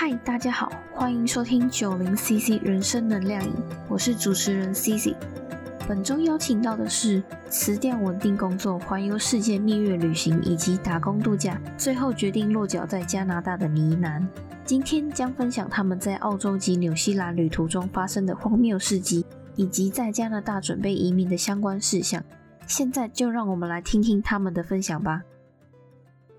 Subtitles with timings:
[0.00, 3.52] 嗨，大家好，欢迎收听九零 CC 人生能量营，
[3.88, 5.12] 我是主持人 CC。
[5.88, 14.24] 本周邀请到的是辞掉稳定工作、环游世界蜜月旅行以及打工度假，最后决定落脚在加拿大的呢喃。
[14.64, 22.22] 今天将分享他们在澳洲及纽西兰旅途中发生的荒谬事迹，以及在加拿大准备移民的相关事项。
[22.68, 25.22] 现在就让我们来听听他们的分享吧。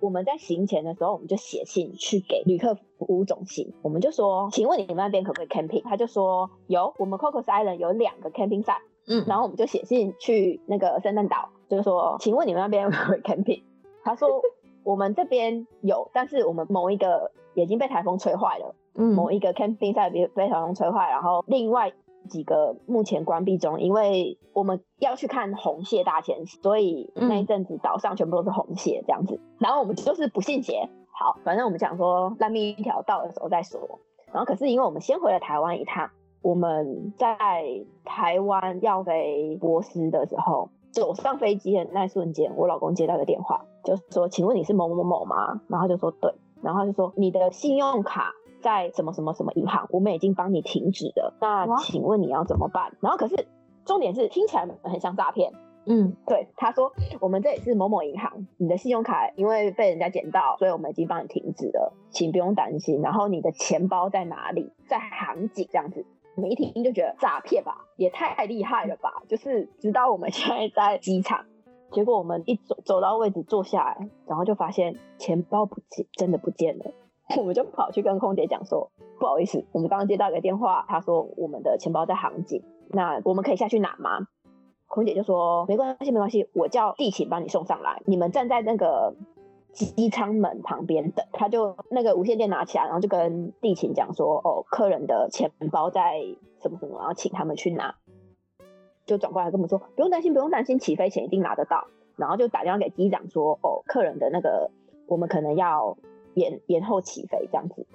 [0.02, 5.84] 我们在行前的时候，我们就写信去给旅客服务中心，我们就说，请问你们那边可不可以 camping？
[5.84, 8.82] 他就说有，我们 Cocos Island 有两个 camping site。
[9.08, 13.64] 嗯，然后我们就写信去那个圣诞岛，就是说，请问你们那边可不可以 camping？
[14.04, 14.30] 他说
[14.84, 21.92] 我们这边有，但是我们某一个已经被台风吹坏了，嗯，某一个 camping site 被被台风吹坏，然后另外
[22.28, 29.40] 几个目前关闭中，因为我们要去看红蟹大迁徙，所以那一阵子岛上全部都是红蟹这样子。
[29.60, 34.00] 然后我们就是不信邪，好，反正我们讲说烂命一条，到的时候再说。
[34.32, 36.10] 然后可是因为我们先回了台湾一趟。
[36.42, 37.38] 我们在
[38.06, 46.34] 台湾要飞波斯的时候，走上飞机的那瞬间，我老公接到个电话，就说：“请问你是某某某吗？”然后就说：“对。”
[46.64, 51.34] 然后就说：“你的信用卡在什么什么什么银行，我们已经帮你停止了。
[51.40, 53.48] 那请问你要怎么办？”然后可是
[53.86, 55.52] 重点是听起来很像诈骗。
[55.86, 63.02] 嗯，对，他说：“我们这里是某某银行，你的信用卡因为被人家捡到，所以我们已经帮你停止了，请不用担心。
[63.02, 64.72] 然后你的钱包在哪里？
[64.88, 66.06] 在航警这样子。”
[66.36, 69.24] 我们一听就觉得诈骗吧，也太厉害了吧！
[69.28, 71.46] 就是直到我们现在在机场，
[71.92, 76.86] 结果我们一走走到位置坐下来，然后就发现钱包不见，真的不见了。
[77.38, 84.28] 我们就跑去跟空姐讲说：“不好意思，我们刚刚接到一个电话，他说我们的钱包在航警，那我们可以下去拿吗？”
[84.88, 89.16] 空姐就说：“没关系，没关系，我叫地勤帮你送上来，你们站在那个。”
[89.72, 96.20] 机舱门旁边等，他就那个无线电拿起来，然后就跟地勤讲说：“哦，客人的钱包在
[96.60, 97.96] 什么什么，然后请他们去拿。”
[99.06, 101.86] 就转过来跟我们说：“不用担心，不用担心，起飞前一定拿得到。”
[102.18, 104.72] 然后就打电话给机长说：“哦，客人的那个，
[105.06, 105.96] 我们可能要
[106.34, 107.86] 延延后起飞这样子，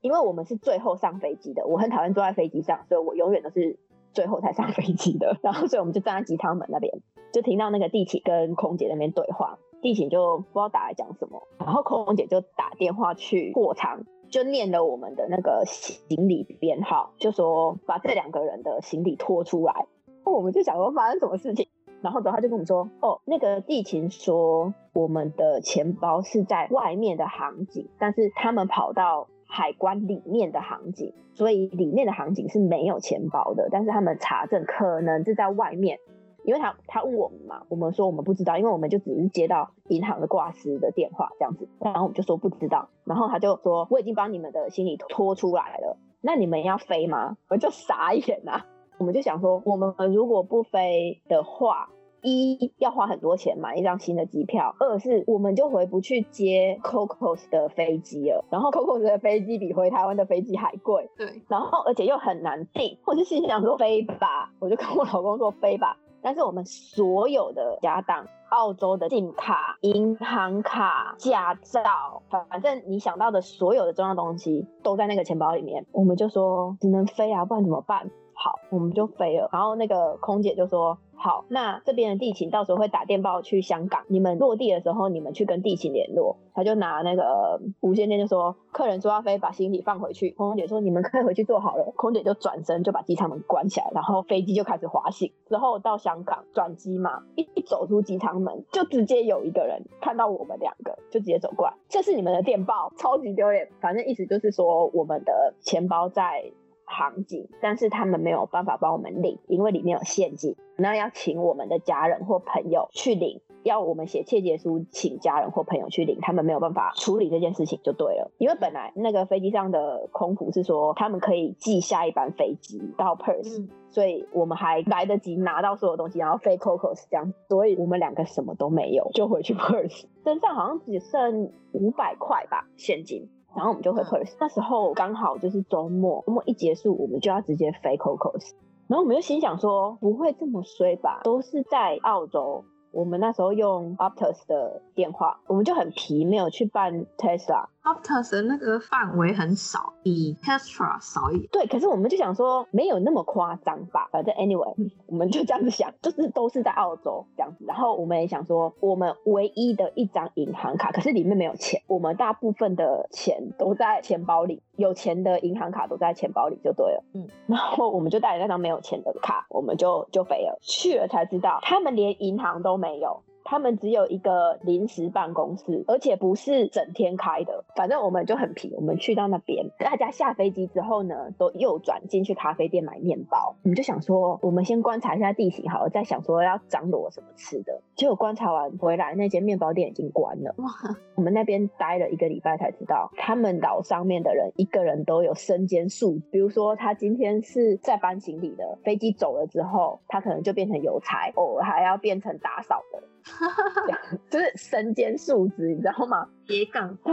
[0.00, 1.66] 因为我们是最后上飞机的。
[1.66, 3.78] 我很讨厌坐在飞机上，所以我永远都是
[4.12, 5.38] 最后才上飞机的。
[5.42, 6.92] 然后，所以我们就站在机舱门那边，
[7.32, 19.86] 就听到那个地勤跟空姐那边对话。”地勤就不知道打来讲什么，然后空姐就打电话去货舱，就念了我们的那个行李编号，就说把这两个人的行李拖出来。
[20.24, 21.66] 我们就想说发生什么事情，
[22.02, 35.98] 然后的话他就跟我们说，哦，那个地勤说我们的钱包是在外面的航景，但是他们跑到海关里面的航景，所以里面的航景是没有钱包的，但是他们查证可能是在外面。
[36.44, 47.36] 因为他他问我们嘛，我们说我们不知道，因为我们就只是接到银行的挂失的电话这样子，然后我们就说不知道，然后他就说我已经帮你们的行李拖出来了，那你们要飞吗？
[47.48, 48.66] 我就傻眼啊，
[49.02, 51.88] 我们就想说我们如果不飞的话，
[52.22, 65.96] 一要花很多钱买一张新的机票，二是我们就回不去接 Cocos 的飞机了，然后 Cocos 的飞机比回台湾的飞机还贵，对，然后而且又很难订，我就心想说飞吧，我就跟我老公说飞吧。
[66.24, 75.84] 但是我们所有的家当、澳洲的信卡、银行卡、驾照，反正你想到的所有的重要东西都在那个钱包里面。
[75.90, 78.08] 我们就说只能飞啊，不然怎么办？
[78.42, 79.48] 好，我们就飞了。
[79.52, 80.98] 然后那个空姐就说。
[81.14, 86.36] 好，那这边的地勤到时候会打电报去香港，你们落地的时候，你们去跟地勤联络。
[86.52, 90.32] 他就拿那个无线电就说，客人说要飞，把行李放回去。
[90.32, 91.92] 空姐说你们可以回去坐好了。
[91.94, 95.32] 空姐就转身就把机舱门关起来，然后飞机就开始滑行。
[95.46, 103.68] 之后到香港转机嘛，一走出机舱门，就直接有一个人看到我们两个，就直接走过来，这是你们的电报，超级丢脸。
[103.80, 106.50] 反正意思就是说，我们的钱包在。
[106.92, 133.28] 场景，但是他们没有办法帮我们领，因为里面有现金，那要请我们的家人或朋友去领，要我们写切结书，请家人或朋友去领，他们没有办法处理这件事情就对了，因为本来那个飞机上的空服是说他们可以寄下一班飞机到 Perth，所以我们还来得及拿到所有东西，然后飞 Cocos 这样，所以我们两个什么都没有，就回去 Perth，身上好像只剩五百块吧现金。
[133.54, 138.52] 然后我们就回 Perth，那时候刚好就是周末，周末一结束，我们就要直接飞 Cocos。
[138.88, 141.20] 然后我们就心想说，不会这么衰吧？
[141.24, 147.66] 都是在澳洲我们那时候用 Optus 的电话，我们就很皮，没有去办 Tesla。
[147.82, 151.48] Optus 的那个范围很少，比 Tesla 少一点。
[151.50, 154.08] 对，可是我们就想说，没有那么夸张吧。
[154.12, 157.64] 反正 anyway，我们就这样子想，就是都是在澳洲这样子。
[157.66, 161.82] 然后我们也想说，我们唯一的一张银行卡，可是里面没有钱。
[161.88, 167.04] 我们大部分的钱都在钱包里，有钱的银行卡都在钱包里就对了。
[167.14, 170.56] 嗯， 然后我们就带着那张没有钱的卡，我们就就飞了。
[170.62, 173.22] 去了才知道，他们连银行都没有。
[173.44, 177.64] 他们只有一个临时办公室，而且不是整天开的。
[177.76, 183.56] 反正我们就很皮，我们去到那边，大家下飞机之后呢，都右转进去咖啡店买面包。
[183.62, 187.80] 我们就想说，我们先观察一下地形，好了，再想说要张罗什么吃的。
[187.94, 190.54] 结果观察完回来，那间面包店已经关了。
[190.58, 190.66] 哇！
[191.14, 203.02] 我们那边待了一个礼拜才知道，他们岛上面的人一个人都有身兼数，比如说他今天是在搬行李的，飞机走了之后，他可能就变成邮差，偶尔还要变成打扫的。
[204.30, 206.28] 就是身兼数职，你知道吗？
[206.46, 206.98] 别杠。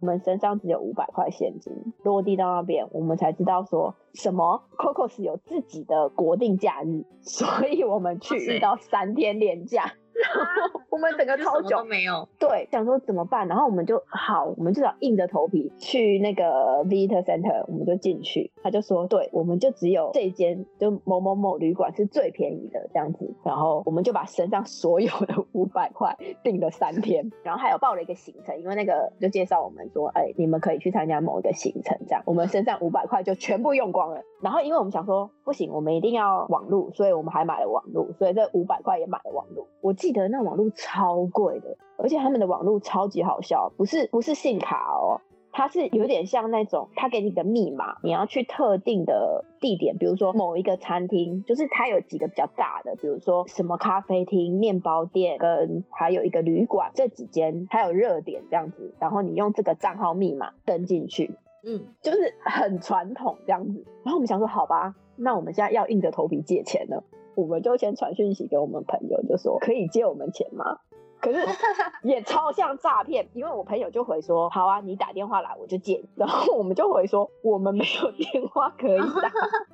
[0.00, 1.72] 我们身上只有五百块现金，
[2.04, 9.94] 落地到那边，我们才知道说什么 Cocos 有自己的国定假日，所以我们去遇到三天连假。
[10.90, 32.22] 我们整个超久没有，对，想说怎么办，然后我们就好，我们至少硬着头皮去那个 Visitor Center，我们就进去，他就说，对，我们就只有这间就某某某旅馆是最便宜的这样子，然后我们就把身上所有的五百块订了三天，然后还有报了一个行程，因为那个就介绍我们说，哎，你们可以去参加某一个行程，这样。
[32.26, 40.07] 我们身上五百块就全部用光了，然后因为我们想说不行，我们一定要网路，所以我们还买了网路，所以这五百块也买了网路，我记。
[40.08, 45.20] 记得那网络超贵的，而且他们的网络超级好笑，不是不是信卡哦，
[45.52, 63.84] 它是有点像那种他给你的密码，你要去特定的地点，比如说某一个餐厅，就是它有几个比较大的，比如说什么咖啡厅、面包店跟还有一个旅馆这几间，还有热点这样子，然后你用这个账号密码登进去，嗯，就是很传统这样子。
[64.04, 67.04] 然后我们想说，好吧，那我们现在要硬着头皮借钱了。
[67.38, 70.80] 我们就先传讯息给我们朋友，就说可以借我们钱吗？
[71.20, 71.38] 可是
[72.02, 76.04] 也超像诈骗，因为我朋友就回说好啊，你打电话来我就借。
[76.16, 79.30] 然后我们就回说我们没有电话可以打，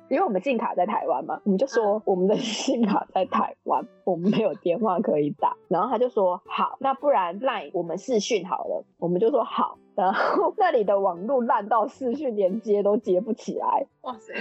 [0.09, 5.57] 因为我们信卡在台湾嘛，我们就说我们的信卡在台湾，我们没有电话可以打。
[5.67, 9.79] 然后他就说好，那不然赖我们视讯好了，我们就说好。
[9.95, 14.33] 然后那里的网络烂到视讯连接都接不起来，哇塞，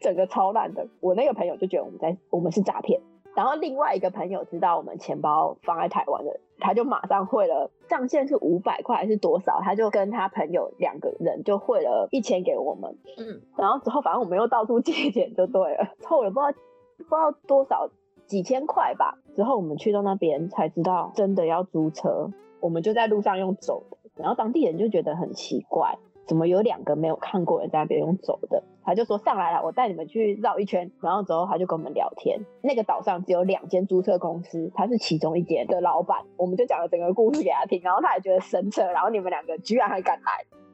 [0.00, 0.86] 整个超烂的。
[1.00, 3.00] 我那个朋友就觉得我们在我们是诈骗。
[3.34, 12.94] 然后另外一个朋友知道我们钱包放在台湾的，他就马上汇了上限是五百块还是多少，他就跟他朋友两个人就汇了一千给我们。
[13.16, 16.52] 嗯，然后之后反正我们又到处借钱就对了，凑了不知道
[16.98, 17.88] 不知道多少
[18.26, 19.16] 几千块吧。
[19.34, 22.30] 之后我们去到那边才知道真的要租车，
[22.60, 23.96] 我们就在路上用走的。
[24.16, 28.62] 然后当地人就觉得很奇怪，怎么有两个没有看过人在那边用走的？
[28.84, 30.90] 他就说上来了，我带你们去绕一圈。
[31.00, 32.40] 然后之后他就跟我们聊天。
[32.62, 36.18] 那个岛上只有两间租车公司，他是其中一间的老板。
[36.36, 38.82] 我们就讲了整个故事给他听，然后他也觉得神扯。
[38.82, 40.32] 然后你们两个居然还敢来，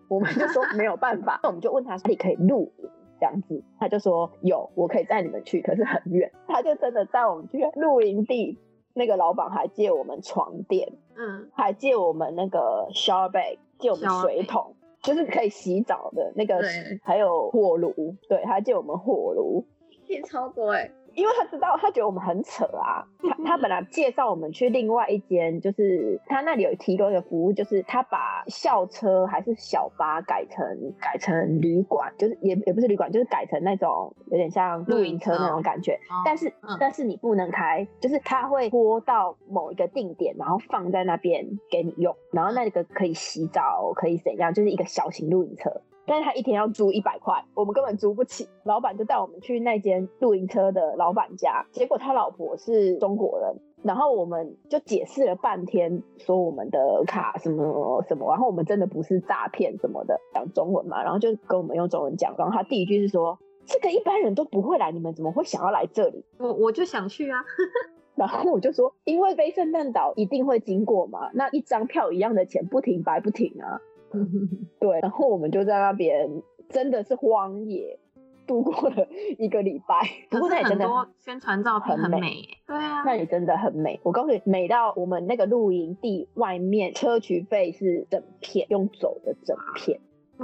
[0.08, 1.38] 我们就说没有办法。
[1.43, 2.90] 那我们就问他说你可以露营
[3.20, 6.32] 这样子，他就说有，我可以带你们去，可是很远。
[6.46, 8.58] 他就真的带我们去露营地。
[8.94, 16.61] 那个老板还借我们床垫，嗯，还借我们那个 shower bag，借我们水桶，就是可以洗澡的那个，
[17.02, 19.64] 还有火炉，对，还借我们火炉，
[20.06, 20.90] 也超多哎。
[21.18, 23.04] 因为他知道，他觉得我们很扯啊。
[23.20, 30.64] 他他本来介绍我们去另外一间，就是他那里有提供一个服务，就是他把校车还是小巴改成
[31.00, 35.98] 改成旅馆，就是也也不是旅馆，就是改成那种有点像露营车那种感觉。
[36.25, 45.82] 但是但是你不能开，就是他会拖到某一个定点，然后放在那边给你用，然后那个可以洗澡，可以怎样，就是一个小型露营车。
[46.08, 48.48] 但是他一天要租一百块，我们根本租不起。
[48.64, 62.34] 老板就带我们去那间露营车的老板家，结果他老婆是中国人，然后我们就解释了半天，说我们的卡什么什么，然后我们真的不是诈骗什么的，讲中文嘛，然后就跟我们用中文讲。
[62.38, 67.44] 然后他第一句是说：“这个一般人都不会来，你们怎么会想要来这里？”我我就想去啊，
[68.16, 73.80] 然后我就说：“因为飞圣诞岛一定会经过嘛，那一张票一样的钱，不停白不停啊。”
[74.80, 77.98] 对，然后我们就在那边，真的是荒野
[78.46, 79.06] 度过了
[79.38, 79.94] 一个礼拜。
[80.30, 80.86] 不过那里真的
[81.18, 84.00] 宣传照片很美，对啊，那里真的很美。
[84.02, 90.00] 我告诉你，美到我们那个露营地外面车渠费是整片用走的整片，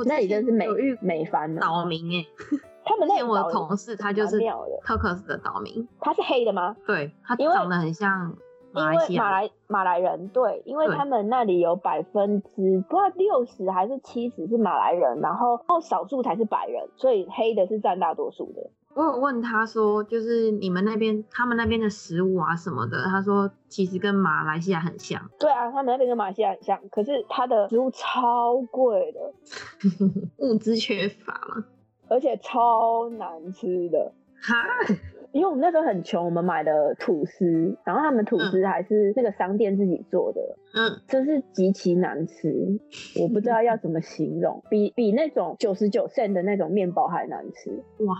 [0.06, 0.66] 那里真是美
[1.00, 1.60] 美翻了。
[1.60, 2.26] 岛民哎，
[2.84, 6.76] 他们那天我的同事他就是 c o c o s 的岛民，他是黑的吗？
[6.86, 8.36] 对，他长得很像。
[8.74, 18.70] 因为马来马来人对，因为他们那里有百分之不知道六十还是七十是马来人，然后后少数才是白人，所以黑的是占大多数的。
[18.94, 25.20] 我有问他说，就是你们那边他们那边的食物啊什么的，他说其实跟马来西亚很像。
[25.38, 29.32] 对啊，他们那边跟马来西亚很像，可是他的食物超贵的，
[30.38, 31.64] 物资缺乏嘛，
[32.08, 34.12] 而且超难吃的。
[34.42, 34.56] 哈。
[35.34, 40.40] 因为我们那时候很穷，我们买的吐司，然后他们吐司还是那个商店自己做的，
[40.74, 42.78] 嗯，真是极其难吃，
[43.20, 48.14] 我不知道要怎么形容，比比那种九十九 cent 的那种面包还难吃，哇，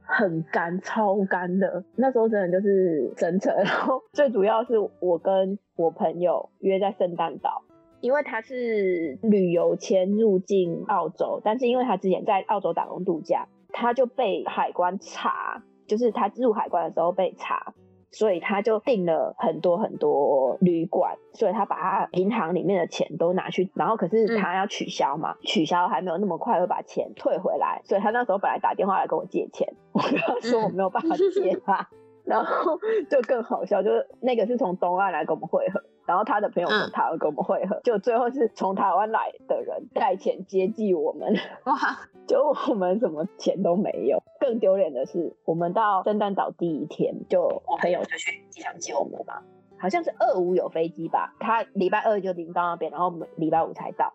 [0.00, 3.54] 很干，超干的，那时候真的就是真诚。
[3.62, 7.62] 然后最主要是我跟我朋友约在圣诞岛，
[8.00, 15.62] 因为他是旅游签入境澳洲，但是因为他之前在澳洲打工度假，他就被海关查。
[15.86, 17.74] 就是他入海关的时候被查，
[18.10, 31.88] 所以他就订了很多很多旅馆，所以他把他银行里面的钱都拿去，然后可是他要取消嘛，取消还没有那么快会把钱退回来，所以他那时候本来打电话来跟我借钱，我跟他说我没有办法 借他，
[32.24, 32.78] 然后
[33.10, 35.82] 就更好笑，就是那个是从东岸来跟我们汇合。
[36.06, 41.34] 然后他的朋友从台湾跟我们会合，就最后是从台湾来的人带钱接济我们，
[41.66, 41.76] 哇！
[42.26, 44.22] 就我们什么钱都没有。
[44.40, 49.42] 更丢脸的是，我们到圣诞岛第一天，就我朋友就去机场接我们嘛，
[49.78, 54.12] 好像是二五有飞机吧，他礼拜二就临到那边，然后我们礼拜五才到，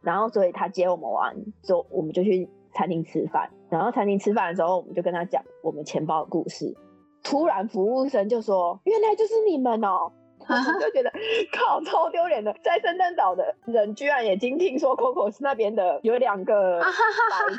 [0.00, 6.74] 然后所以他接我们完就，我们就去餐厅吃饭，然后餐厅吃饭的时候，我们就跟他讲我们钱包的故事，
[7.22, 10.12] 突然服务生就说：“原来就是你们哦。”
[10.48, 11.10] 我就觉得
[11.52, 16.86] 靠，超丢脸的，在圣诞岛的人居然已经听说 Coco 是那边的有两个白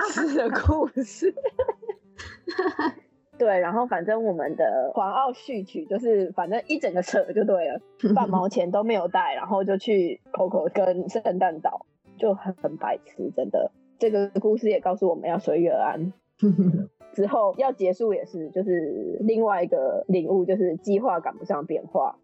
[0.09, 1.33] 痴的故事。
[3.37, 7.81] 对，然后反正我们的环澳序曲就是反正一整个扯就对了，
[8.15, 11.85] 半毛钱都没有带，然后就去 Coco 跟圣诞岛，
[12.17, 13.71] 就很很白痴，真的。
[13.99, 16.13] 这个故事也告诉我们要随遇而安。
[17.13, 22.17] 之后要结束也是，就是另外一个领悟，就是计划赶不上变化。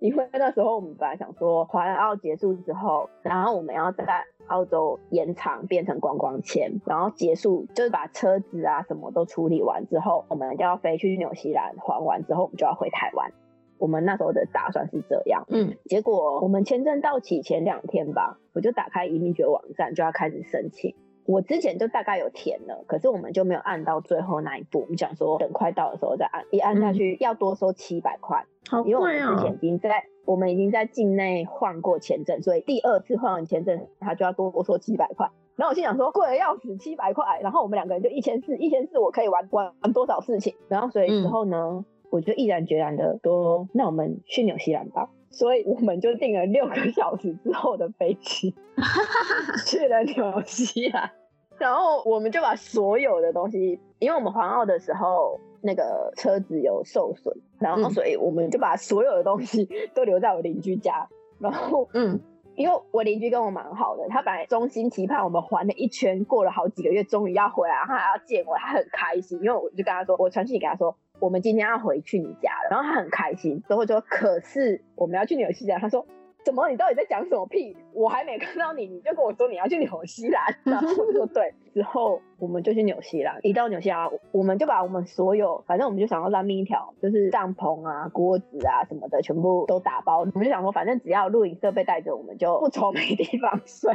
[0.00, 13.30] 因为那时候我们本来想说环澳结束之后，然后我们要在澳洲延长变成观光签，然后结束就是把车子啊什么都处理完之后，我们就要飞去纽西兰还完之后，我们就要回台湾。
[13.78, 20.94] 我们那时候的打算是这样，嗯，结果我们签证到期前两天吧，我就打开移民局网站就要开始申请。
[21.26, 24.80] 我之前就大概有填了，可是我们就没有按到最后那一步。
[24.80, 28.44] 我们想说等快到的时候再按，一按下去要多收七百块，
[28.84, 35.30] 因为我们之前已经在我们已经在境内换过签证，所以第二次换完签证，他就要多收七百块。
[35.56, 40.54] 然后我心想说贵的要死，七百块，然后我们两个人就一千四，一千四我可以玩玩玩多少事情。
[40.68, 45.10] 然后所以之后呢，我就毅然决然的说，那我们去纽西兰吧。
[45.30, 48.54] 所以我们就订了六个小时之后的飞机，
[49.66, 51.10] 去了纽西兰。
[51.58, 61.08] 然后我们就把所有的东西，因为我们环澳的时候那个车子有受损，然后所以我们就把所有的东西 都留在我邻居家。
[61.38, 62.18] 然后，嗯，
[62.56, 69.38] 因为我邻居跟我蛮好的，他本来衷心期盼我们环了一圈，过了好几个月，终于要回来，他还要见我，他很开心。
[69.42, 73.62] 因为我就跟他说，我传讯给他说，我们今天要回去你家了，然后他很开心。
[73.68, 76.06] 之后就说，可是我们要去纽西兰，他说。
[76.42, 76.66] 怎么？
[76.70, 77.76] 你到底在讲什么屁？
[77.92, 81.52] 我还没看到你，你就跟我说你要去纽西兰，然后我就说对。
[81.74, 90.20] 之后我们就去纽西兰，一到纽西兰，我们就把我们所有，反正我们就想要烂命一条，就是帐篷啊、锅子啊什么的，全部都打包。
[90.20, 93.92] 我们就想说，反正只要录影设备带着，我们就不愁没地方睡。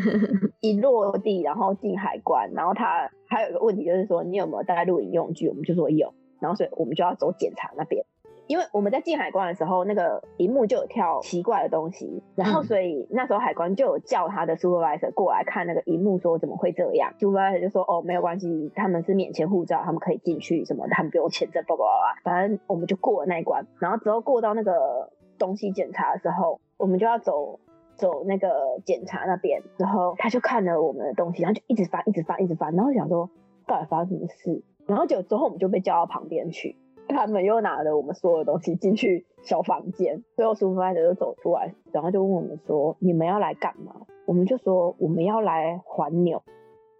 [0.60, 5.48] 一落地，然后进海关，然后他还有一个问题就是说，你有没有带录影用具？
[5.48, 8.04] 我们就说有，然后所以我们就要走检查那边。
[8.46, 23.66] 因为我们在进海关的时候，那个荧幕就有跳奇怪的东西，然后所以那时候海关就有叫他的 supervisor 过来看那个荧幕，说怎么会这样？supervisor 就说哦没有关系，他们是免签护照，他们可以进去什么，他们不用签证，叭叭叭，反正我们就过了那一关。
[23.80, 27.60] 然后之后过到那个东西检查的时候，我们就要走
[27.96, 33.28] 走那个检查那边，然后他就看了我们的东西，然后就一直翻，一直翻，一直翻，然后想说
[33.66, 34.62] 到底发生什么事？
[34.88, 36.74] 然后就之后我们就被叫到旁边去。
[37.06, 46.42] 他们又拿了我们所有东西进去小房间，最后苏菲就走出来，然后就问我们说：“你们要来干嘛？”我们就说：“我们要来环纽。”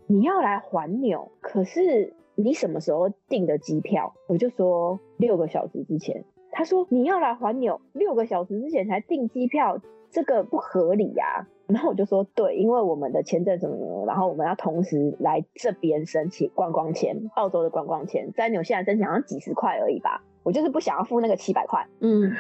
[0.07, 4.14] 你要来环纽，可是你什么时候订的机票？
[4.28, 6.25] 我就说六个小时之前。
[6.50, 9.78] 他说：“你要来环纽，六个小时之前才订机票，
[10.11, 21.87] 这个不合理呀。”然后我就说：“对，因为我们的签证什么么，然后我们要同时来这边申请观光签，澳洲的观光签，在纽西兰申请好像几十块而已吧。”我就是不想要付那个七百块。
[22.00, 22.32] 嗯，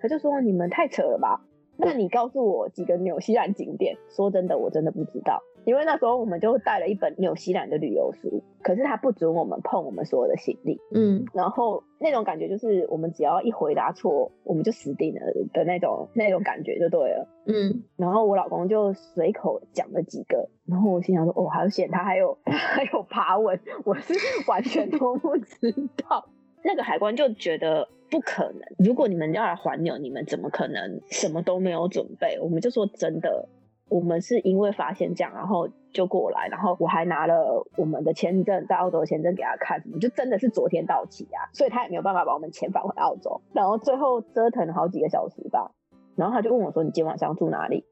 [0.00, 1.40] 他就说你们太扯了吧？
[1.76, 3.96] 那你告诉我几个纽西兰景点？
[4.08, 5.42] 说真的，我真的不知道。
[5.66, 15.20] 因为那时候我们就带了一本纽西兰的旅游书，可是他不准我们碰我们所有的行李，嗯，然后那种感觉就是我们只要一回答错，我们就死定了
[15.52, 24.14] 的那种那种感觉就对了，嗯，然后我老公就随口讲了几个，然后我心想说哦，好险，他还有还有爬文，我是
[24.46, 25.74] 完全都不知
[26.08, 26.28] 道。
[26.62, 32.38] 那个海关就觉得不可能，如果你们要来还纽，你们怎么可能什么都没有准备？
[32.40, 33.48] 我们就说真的。
[33.88, 43.40] 我们是因为发现这样，然后就过来，然后我还拿了我们的签证，在澳洲的签证给他看，就真的是昨天到期啊，所以他也没有办法把我们遣返回澳洲。
[43.52, 45.70] 然后最后折腾了好几个小时吧，
[46.16, 47.84] 然后他就问我说：“你今晚上住哪里？”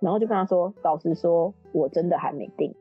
[0.00, 2.74] 然后就跟他说：“老实说，我真的还没定。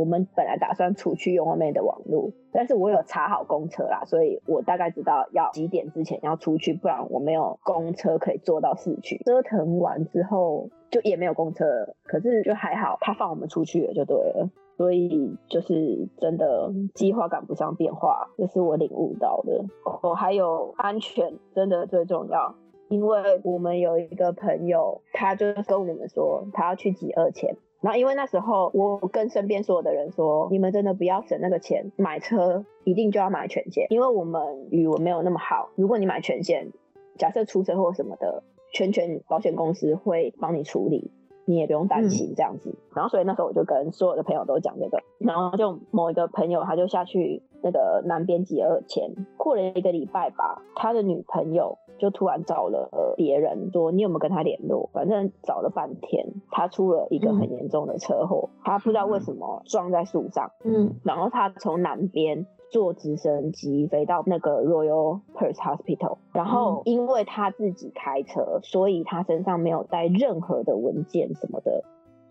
[0.00, 9.20] 我们本来打算出去用外面的网络，但是我有查好公车啦，所以我大概知道要几点之前要出去，不然我没有公车可以坐到市区。
[9.24, 11.64] 折腾完之后。”就也没有公车，
[12.02, 14.50] 可是就还好，他放我们出去了就对了。
[14.76, 19.64] 所以就是真的计划赶不上变化，这是我领悟到的。
[20.02, 22.56] 哦，还有安全真的最重要，
[22.88, 36.70] 因为我们有一个朋友，他就跟我们说他要去挤二千，然后因为那时候我跟身边所有的人说，你们真的不要省那个钱买车，一定就要买全险，因为我们语文没有那么好，如果你买全险，
[37.16, 38.42] 假设出车祸什么的。
[38.72, 41.10] 全权保险公司会帮你处理，
[41.44, 42.72] 你也不用担心这样子。
[42.94, 54.88] 然后所以那时候我就跟所有的朋友都讲这个，然后就某一个朋友他就下去那个南边几二千，过了一个礼拜吧，他的女朋友就突然找了别人说你有没有跟他联络？
[54.92, 62.46] 反正找了半天，他出了一个很严重的车祸，他不知道为什么撞在树上，嗯，然后他从南边。
[62.72, 71.82] 坐直升机飞到那个 Royal Perth Hospital，然后因为他自己开车，所以他身上没有带任何的文件什么的，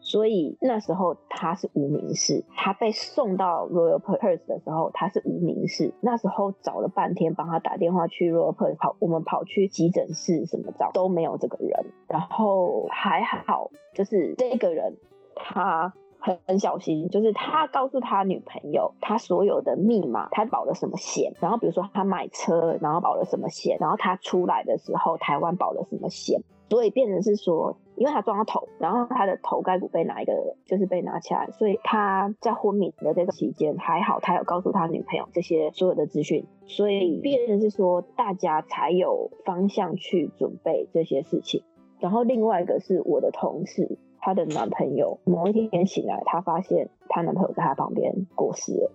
[0.10, 2.44] 所以那时候他是无名氏。
[2.56, 5.94] 他被送到 Royal Perth 的时候，他是无名氏。
[6.02, 11.86] 那时候找了半天，帮他打电话去 Royal Perth 跑，我们跑去急诊室什么找都没有这个人。
[12.08, 14.98] 然后还好，就是这个人
[15.36, 15.94] 他。
[16.22, 41.62] 很很小心，就是他告诉他女朋友他所有的密码，他保了什么险，然后比如说他买车，然后保了什么险，然后他出来的时候台湾保了什么险，所以变成是说，因为他撞到头，然后他的头盖骨被拿一个就是被拿起来，所以他在昏迷的这个期间还好，他有告诉他女朋友这些所有的资讯，所以变成是说大家才有方向去准备这些事情，
[42.00, 44.00] 然后另外一个是我的同事。
[44.22, 48.92] 她的男朋友某一天醒来，她发现她男朋友在她旁边过世了，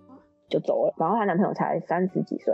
[0.49, 0.93] 就走了。
[0.97, 2.53] 然后她男朋友才三十几岁，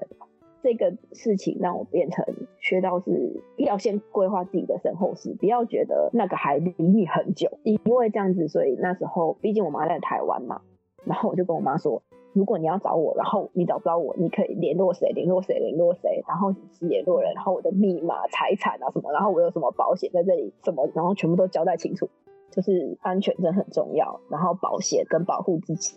[0.63, 2.26] 这个事情让我变成
[2.60, 7.60] 学到是要先规划自己的身后事，不要觉得那个还离你很久。
[7.63, 10.62] 因为这样子，所以那时候毕竟我妈在台湾嘛，
[11.06, 15.10] 然后我就跟我妈说，如果你要找我，然后你找不到我，你可以联络谁？
[15.13, 15.60] 联络谁？
[15.60, 16.24] 联络谁？
[16.28, 22.10] 然后联络人，然后我的密码、财产啊什么，然后我有什么保险在这里，什么，然后全部都交代清楚。
[22.52, 25.95] 就是安全真很重要，然后保险跟保护自己。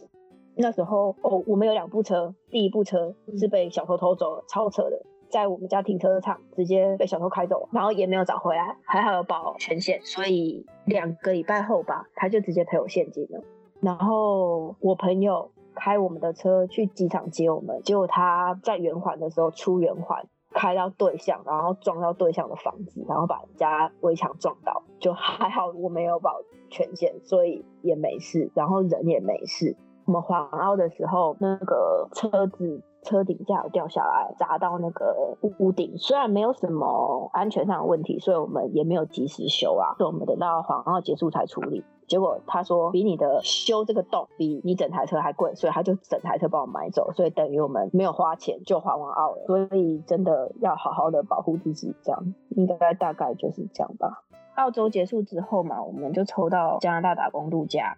[0.57, 13.43] 那时候哦，我们有两部车，第一部车是被小偷偷走了，超车的，在我们家停车场直接被小偷开走，然后也没有找回来，还好有保全险，所以两个礼拜后吧，他就直接赔我现金了。
[13.81, 20.27] 然后我朋友开我们的车去机场接我们，结果他在圆环的时候出圆环。
[20.57, 26.41] 开到对向，然后撞到对向的房子，然后把人家围墙撞倒，就还好我没有保
[26.71, 29.75] 全险，所以也没事，然后人也没事。
[30.07, 41.85] 我们环澳的时候，那个车子车顶架掉下来，砸到那个屋顶，虽然没有什么安全上的问题，所以我们也没有及时修啊，所以我们等到环澳结束才处理。
[42.07, 49.45] 结果他说比你的修这个洞比你整台车还贵，所以他就整台车帮我买走，所以等于我们没有花钱就还完澳了。
[49.47, 54.23] 所以真的要好好的保护自己，这样应该大概就是这样吧。
[54.57, 57.97] 澳洲结束之后嘛，我们就抽到加拿大打工度假。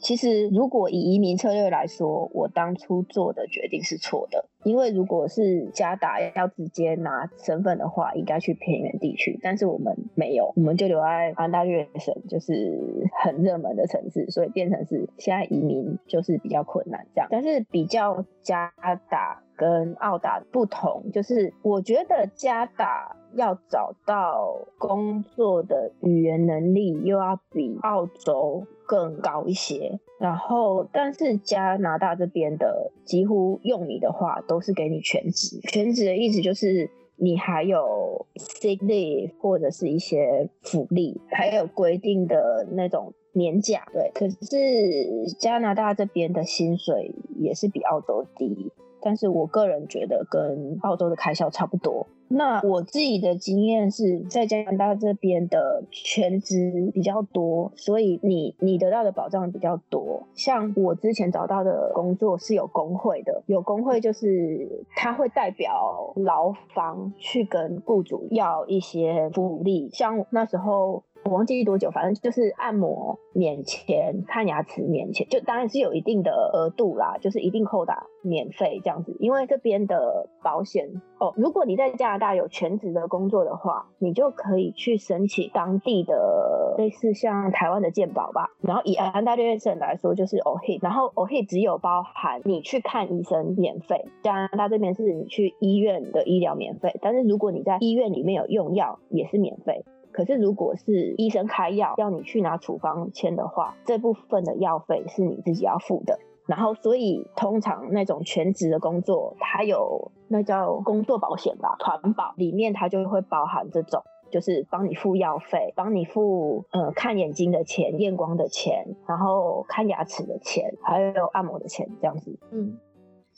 [0.00, 4.46] 其实，如果以移民策略来说，我当初做的决定是错的。
[4.64, 12.78] 因为如果是加打要直接拿身份的话，应该去偏远地区，但是我们没有，我们就留在安大略省，就是
[13.22, 17.28] 很热门的城市，所以变成是现在移民就是比较困难这样。
[17.30, 18.72] 但是比较加
[19.10, 23.16] 打跟澳打不同，就是我觉得加打。
[23.34, 43.86] 要找到工作的语言能力又要比澳洲更高一些，然后但是加拿大这边的几乎用你的话都是给你全职，全职的意思就是你还有 sick leave 或者是一些福利，还有规定的那种年假。
[43.92, 52.06] 对，可是加拿大这边的薪水也是比澳洲低，但是我个人觉得跟澳洲的开销差不多。
[52.28, 60.22] 那我自己的经验是在加拿大这边的全职比较多，所以你你得到的保障比较多。
[60.34, 71.02] 像我之前找到的工作是有工会的，有工会就是他会代表劳方去跟雇主要一些福利，像那时候。
[71.28, 79.14] 我忘记多久，反正就是按摩免钱，看牙齿免钱，就当然是有一定的额度啦，就是一定扣打免费这样子。
[79.20, 80.88] 因为这边的保险
[81.20, 88.48] 哦，如果你在加拿大有全职的工作的话，你就可以去申请当地的类似像台湾的健保吧。
[88.62, 99.84] 然后以安大略省来说，就是 OHIP，然后 OHIP 只有包含你去看医生免费，加拿大这边是你去医院的医疗免费，但是如果你在医院里面有用药，也是免费。
[100.18, 106.18] 可是，如果是医生开药要你去拿处方签的话，这部分的药费是你自己要付的。
[106.44, 122.36] 然后，所以通常那种全职的工作，它有那叫工作保险吧，团保里面它就会包含这种，就是帮你付药费，帮你付呃看眼睛的钱、验光的钱，然后看牙齿的钱，还有按摩的钱，这样子。
[122.50, 122.76] 嗯。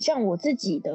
[0.00, 0.90] 像我自己的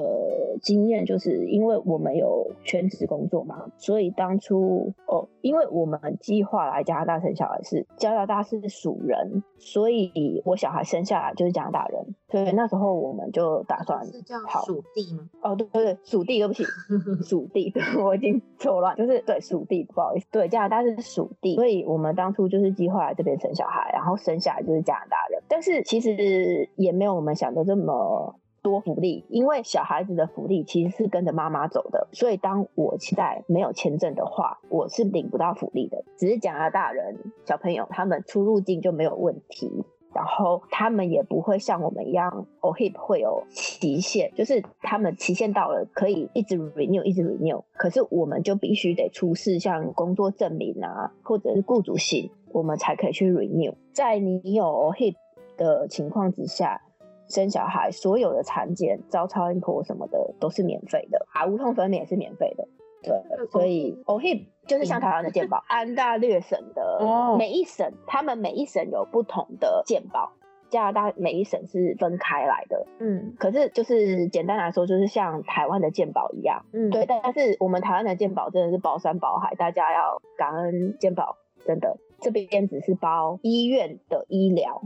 [0.62, 15.30] 经验，就是因为我们有全职工作嘛，所以当初哦，因为我们计划来加拿大生小孩是加拿大是属人，所以我小孩生下来就是加拿大人，所以那时候我们就打算是叫属地吗？
[15.42, 16.64] 哦，对对对，属地，对不起，
[17.24, 17.72] 属地，
[18.04, 28.36] 我已经错乱，就是对属地，不好意思，对加拿大是属地，所以我们当初就是计划来这边生小孩，然后生下来就是加拿大人，但是其实也没有我们想的这么。
[28.66, 36.04] 多福利，因为小孩子的福利其实是跟着妈妈走的，所以当我期待没有签证的话，我是领不到福利的。
[36.18, 53.76] 只是加拿大人小朋友他们出入境就没有问题，然后他们也不会像我们一样，OHIP 会有期限，就是他们期限到了可以一直 renew 一直 renew，可是我们就必须得出示像工作证明啊，或者是雇主信，我们才可以去 renew。
[53.94, 55.14] 在你有 OHIP
[55.56, 56.82] 的情况之下。
[57.28, 62.68] 生小孩，所有的产检、照超音波什么的都是免费的，啊，无痛分娩也是免费的。
[63.04, 67.00] 对，所以 OHIP 就是像台湾的健保，安大略省的
[67.38, 70.32] 每一省，他们每一省有不同的健保，
[70.70, 72.88] 加拿大每一省是分开来的。
[73.00, 76.66] 嗯，可是就是简单来说，就是像台湾的健保一样。
[76.74, 84.82] 嗯，对，但是我们台湾的健保真的是包山包海，大家要感恩健保，真的这边只是包医院的医疗。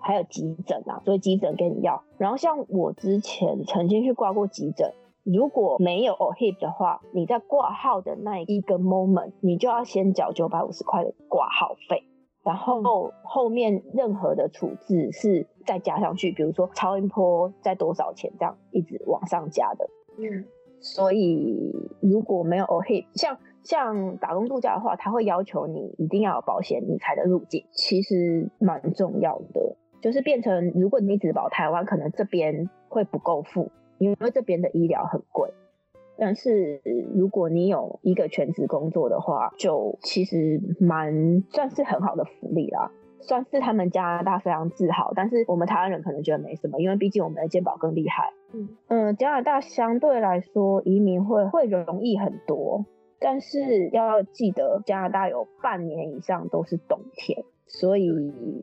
[0.00, 2.02] 还有急诊啊，所以急诊给你要。
[2.18, 12.02] 然后像我之前曾经去挂过急诊，如果没有 OHIP 的话，你在挂号的那一个 moment，你就要先缴九百五十块的挂号费，
[12.42, 19.88] 然后后面任何的处置是再加上去，比如说超音波在多少钱，这样一直往上加的。
[20.18, 20.44] 嗯，
[20.80, 29.76] 所以如果没有 OHIP，像像打工度假的话，他会要求你一定要有保险，你才能入境，其实蛮重要的。
[30.00, 35.52] 就是变成，如果你只保台湾，可能这边会不够付，因为这边的医疗很贵。
[36.16, 36.82] 但是
[37.14, 45.12] 如果你有一个全职工作的话，就其实蛮算是很好的福利啦，算是他们加拿大非常自豪。
[45.16, 48.32] 但是我们台湾人可能觉得没什么，因为毕竟我们的健保更厉害。
[48.52, 52.84] 嗯嗯，加拿大相对来说移民会会容易很多，
[53.18, 57.44] 但是要记得加拿大有半年以上都是冬天。
[57.70, 58.10] 所以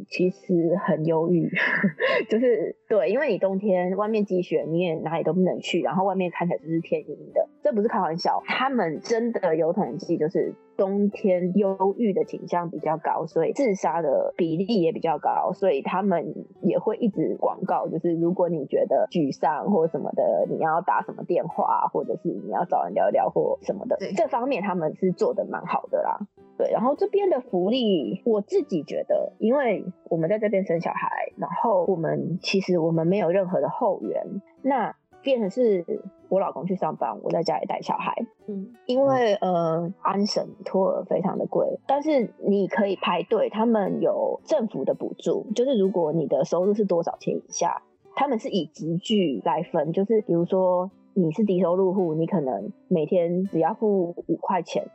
[0.10, 1.50] 其实很忧郁，
[2.30, 10.54] 就是对，因为你冬天外面积雪，你也哪里都不能去，然后外面看起来就是天阴的，这不是开玩笑，他们真的有统计，就是。
[10.78, 26.20] 冬天忧郁的倾向比较高，所以自杀的比例也比较高，所以他们也会一直广告，就是如果你觉得沮丧或什么的，你要打什么电话，或者是你要找人聊聊或什么的，这方面他们是做的蛮好的啦。
[26.58, 34.24] 对，然后这边的福利，我自己觉得，因为我们在这边生小孩，然后我们其实我们没有任何的后援，
[34.62, 34.96] 那。
[35.24, 35.84] 变成是
[36.30, 38.16] 我老公去上班，我在家里带小孩。
[38.48, 47.82] 嗯，因为呃，安省托儿非常的贵，但是你可以排队，他们有政府的补助，就是如果你的收入是多少钱以下，
[48.16, 54.86] 他们是以集聚来分，就是比如说你是低收入户，你可能每天只要付五块钱，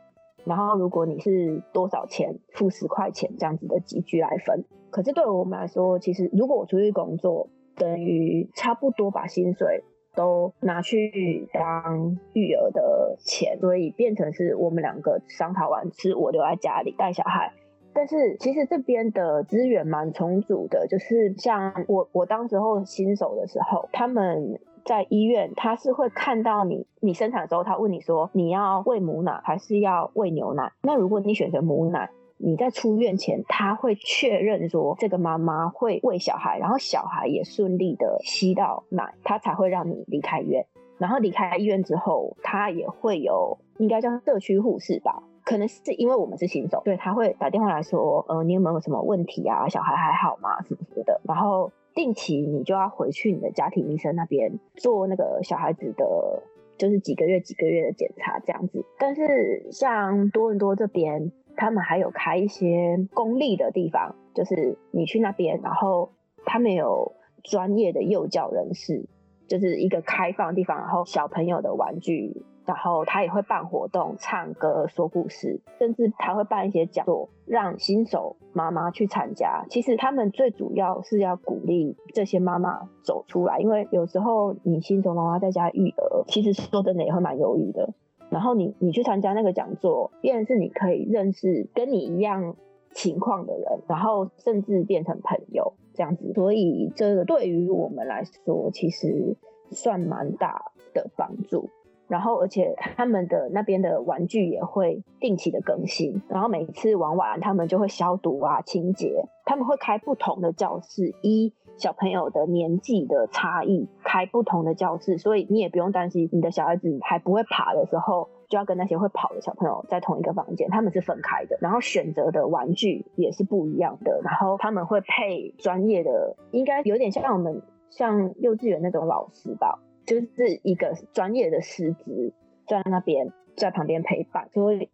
[0.45, 4.65] 然后如果你是多少钱，付十块钱这样子的集聚来分。
[4.89, 9.83] 可是对我们来说，其实如果我出去工作，等于差不多把薪水。
[10.15, 17.51] 都拿去当育儿的钱，所以变成是我们两个商讨完，是我留在家里带小孩。
[17.95, 30.71] 但是其实这边的资源蛮充足的，就是像我我当时候新手的时候，他们在医院他是会看到你你生产的时候，他问你说你要喂母奶还是要喂牛奶？
[30.81, 32.09] 那如果你选择母奶。
[32.45, 40.65] 你在出院前，他会确认说这个妈妈会喂小孩，然后小孩也顺利的吸到奶，他才会让你离开院。
[40.97, 49.69] 然后离开医院之后，他也会有应该叫社区护士吧，可能是因为我们是新手，对他会打电话来说，呃，你有没有什么问题啊？
[49.69, 50.61] 小孩还好吗？
[50.63, 51.21] 什么什么的。
[51.23, 56.43] 然后定期你就要回去你的家庭医生那边做那个小孩子的，
[56.77, 58.85] 就是几个月几个月的检查这样子。
[58.97, 61.31] 但是像多伦多这边。
[61.55, 66.09] 他们还有开一些公立的地方，就是你去那边，然后
[66.45, 69.05] 他们有专业的幼教人士，
[69.47, 79.65] 就是一个开放的地方，然后小朋友的玩具，然后他也会办活动、唱歌、说故事，甚至他会办一些讲座，让新手妈妈去参加。
[79.69, 87.93] 其实他们最主要是要鼓励这些妈妈走出来，因为有时候你新手妈妈在家育儿，其实说真的也会蛮犹豫的。
[88.29, 92.55] 然后你你去参加那个讲座，变是你可以认识跟你一样
[92.91, 96.33] 情况的人，然后甚至变成朋友这样子。
[96.33, 99.35] 所以这个对于我们来说，其实
[99.69, 101.69] 算蛮大的帮助。
[102.13, 109.25] 然后而且他们的那边的玩具也会定期的更新，然后每次玩完他们就会消毒啊清洁。
[109.45, 111.51] 他们会开不同的教室，一。
[111.75, 121.57] 小朋友的年纪的差异，开不同的教室，所以你也不用担心你的小孩子还不会爬的时候，就要跟那些会跑的小朋友在同一个房间，他们是分开的。
[121.59, 132.33] 然后选择的玩具也是不一样的，然后他们会配专业的，应该有点像我们像幼稚园那种老师吧，就是一个专业的师资
[132.67, 134.89] 在那边在旁边陪伴，所以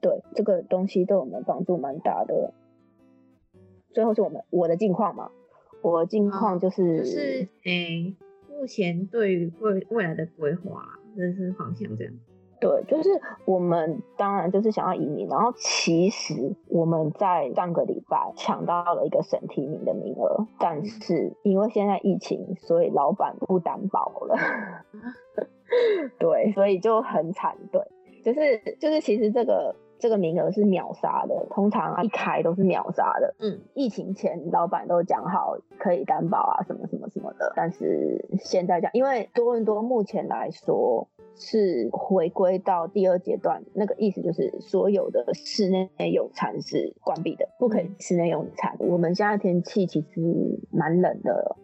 [0.00, 2.52] 对这个东西对我们帮助蛮大的。
[3.92, 5.30] 最后是我们我的近况嘛。
[5.80, 8.16] 我的近况就是，就是诶，
[8.50, 12.12] 目前对于未未来的规划、人生方向这样。
[12.60, 13.08] 对，就是
[13.44, 24.36] 我们当然就是想要移民，然后其实我们在上个礼拜抢到了一个省提名的名额，但是因为现在疫情，所以老板不担保了。
[26.18, 27.56] 对，所以就很惨。
[27.70, 27.82] 对，
[28.24, 29.74] 就是就是其实这个。
[29.98, 33.34] 这个名额是秒杀的，通常一开都是秒杀的。
[33.38, 37.52] 嗯，疫情前老板都讲好可以担保啊，什么什么什么的。
[37.56, 48.76] 但是现在讲，因为多伦多目前来说是回归到第二阶段，那个意思就是所有的室内用餐是关闭的，不可以室内用餐。
[48.78, 51.56] 我们现在天气其实蛮冷的，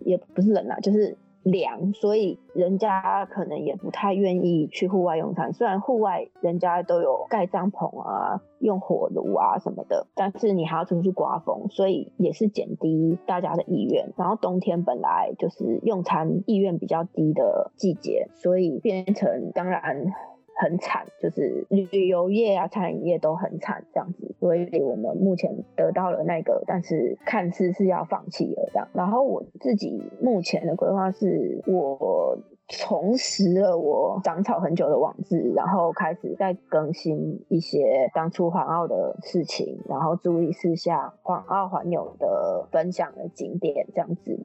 [0.00, 1.16] 也不是冷啊，就是。
[1.42, 5.52] 凉，所以人家可能也不太愿意去户外用餐。
[5.52, 14.12] 虽然户外人家都有盖帐篷啊、用火炉啊什么的，但是你还要出去刮风，所以也是减低大家的意愿。
[14.16, 20.12] 然后冬天本来就是用餐意愿比较低的季节，所以变成当然。
[20.58, 28.88] 很惨，就是旅游业啊、餐饮业都很惨这样子，所以我们目前得到了那个，但是看似是要放弃了这样。
[28.92, 44.44] 然后我自己目前的规划是，我重拾了我长草很久的网志，然后开始在更新一些当初环澳的事情，然后注意事项、环澳环游的分享的景点这样子。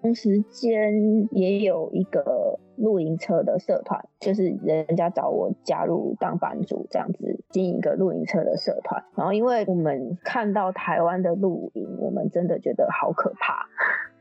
[0.00, 9.04] 同时间也有一个露营车的社团，就是人家找我加入当版主，这样子经营一个露营车的社团。
[9.16, 13.66] 然后，因为我们看到台湾的露营，我们真的觉得好可怕，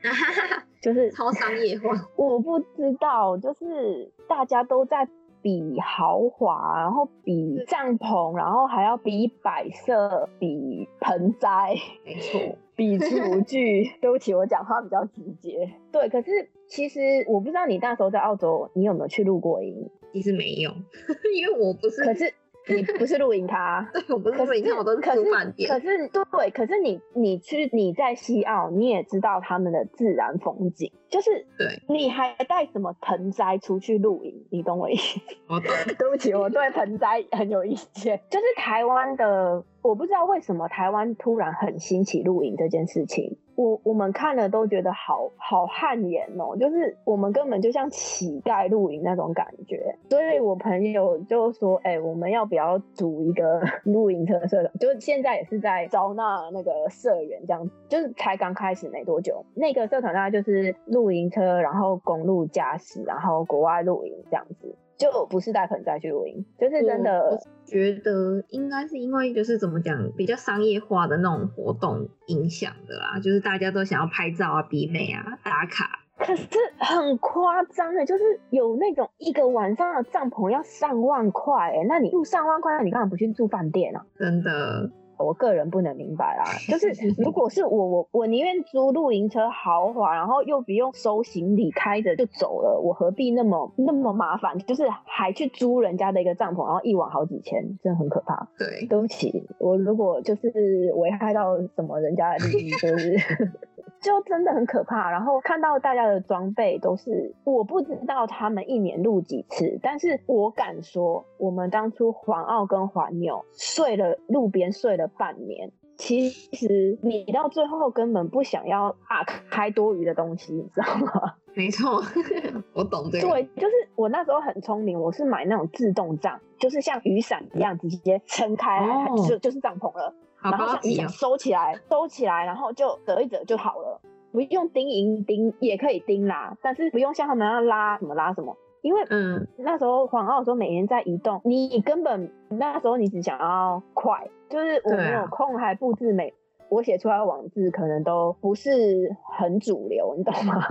[0.81, 1.89] 就是超商业化。
[2.15, 5.07] 我不知道，就是大家都在。
[5.47, 12.41] 比豪华，然后比帐篷，然后还要比摆设，比盆栽， 没错，
[12.75, 13.89] 比 厨具。
[14.01, 15.71] 对不起，我讲话比较直接。
[15.89, 19.89] 对，可是其实我不知道你那时候在澳洲，你有没有去露过营？
[20.11, 20.69] 其实没有，
[21.33, 22.03] 因为我不是。
[22.03, 22.33] 可是。
[22.69, 25.69] 你不是露营咖，对我不是露营咖，我都是住饭店。
[25.69, 34.45] 可是对，可是你你去你在西澳，你也知道他们的自然风景，就是对，你还带什么盆栽出去露营？
[34.49, 35.19] 你懂我意思？
[35.47, 35.69] 我懂。
[35.97, 38.19] 对不起，我对盆栽很有意见。
[38.29, 43.37] 就是台湾的，我不知道为什么台湾突然很兴起露营这件事情。
[43.55, 54.71] 我我们看了都觉得好好汗颜哦，就是我们根本就像乞丐露营那种感觉，所以我朋友就说，哎，我们要不要组一个露营车社团？
[54.79, 59.43] 就是现在也是在招纳那个社员，这样就是才刚开始没多久。
[59.55, 75.99] 那个社团大概就是露露营车，然后公路驾驶，然后国外露营这样子，就不是带盆栽去露营，就是真的觉得应该是因为就是怎么讲，比较商业化的那种活动影响的啦，就是大家都想要拍照啊、比美啊、打卡。
[76.17, 76.47] 可是
[76.79, 84.03] 很夸张的，就是有那种一个晚上的帐篷要上万块，哎，那你住上万块，那你干嘛不去住饭店啊？
[84.17, 84.89] 真的。
[85.17, 94.57] 我个人不能明白啦，就是 如果是我，我我宁愿租露营车豪华，然后又不用收行李，开着就走了，我何必那么那么麻烦？
[94.59, 98.47] 就是还去租人家的一个帐篷，然后一晚好几千，真的很可怕。
[98.57, 103.17] 对，对不起，我如果就是危害到什么人家的利益，就是。
[104.07, 121.33] 就真的很可怕，然后看到大家的装备都是，我不知道他们一年录几次，但是我敢说，我们当初环澳跟环纽睡了路边睡了半年，其实你到最后根本不想要打开多余的东西，你知道吗？
[121.53, 122.01] 没错，
[122.71, 123.27] 我懂这个。
[123.27, 130.13] 对，就是我那时候很聪明，我是买那种自动帐，就是像雨伞一样直接撑开来，就就是帐篷了。
[130.51, 146.33] 然后想收起来，收起来，然后就折一折就好了，不用钉银钉也可以钉啦，但是不用像他们那样拉什么拉什么，因为嗯那时候黄澳的时候每天在移动，你根本那时候你只想要快，就是我没有空还布置美，
[146.69, 150.55] 我写出来的网字可能都不是很主流，你懂吗？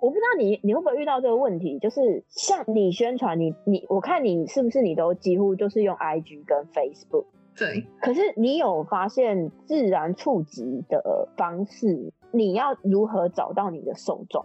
[0.00, 7.26] 我不知道你你会不会遇到这个问题，就是像你宣传你你我看你是不是你都几乎就是用 IG 跟 Facebook。
[7.56, 12.12] 对，可是你有发现自然触及的方式？
[12.30, 14.44] 你要如何找到你的受众？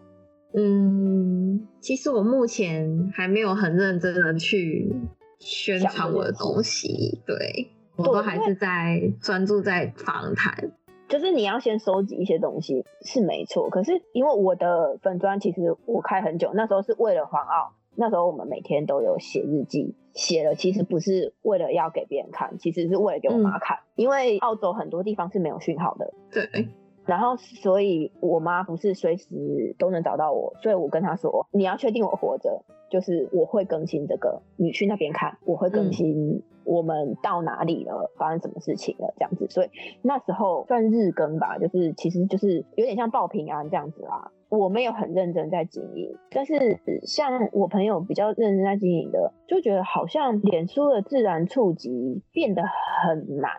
[0.54, 4.94] 嗯，其实我目前还没有很认真的去
[5.40, 10.72] 宣传我的东西，对我都还是在专注在访谈。
[11.08, 17.74] 就是你要先收集一些东西是没错，可是因为我的粉砖其实我开很久，那时候是为了环澳。
[18.00, 26.14] 那时候我们每天都有写日记，写了其实不是为了要给别人看，其实是为了给我妈看，因为澳洲很多地方是没有讯号的。
[26.30, 26.68] 对。
[27.06, 39.48] 然后所以我妈不是随时都能找到我，所以我跟她说，你要确定我活着，就是我会更新这个，你去那边看，我会更新我们到哪里了，发生什么事情了这样子。
[39.50, 39.70] 所以
[40.02, 44.30] 那时候算日更吧，就是其实就是有点像报平安这样子啦。
[44.50, 53.52] 我没有很认真在经营，但是像我朋友比较认真在经营的，就觉得好像脸书的自然触及变得很难，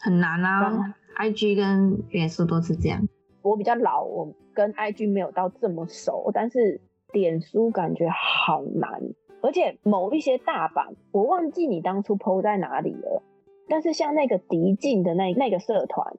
[0.00, 0.94] 很难啊。
[1.18, 3.08] IG 跟脸书都是这样。
[3.42, 6.80] 我比较老，我跟 IG 没有到这么熟，但是
[7.12, 9.02] 脸书感觉好难，
[9.40, 13.22] 而且某一些大版，我忘记你当初 PO 在哪里了。
[13.68, 16.16] 但是像那个敌境的那那个社团，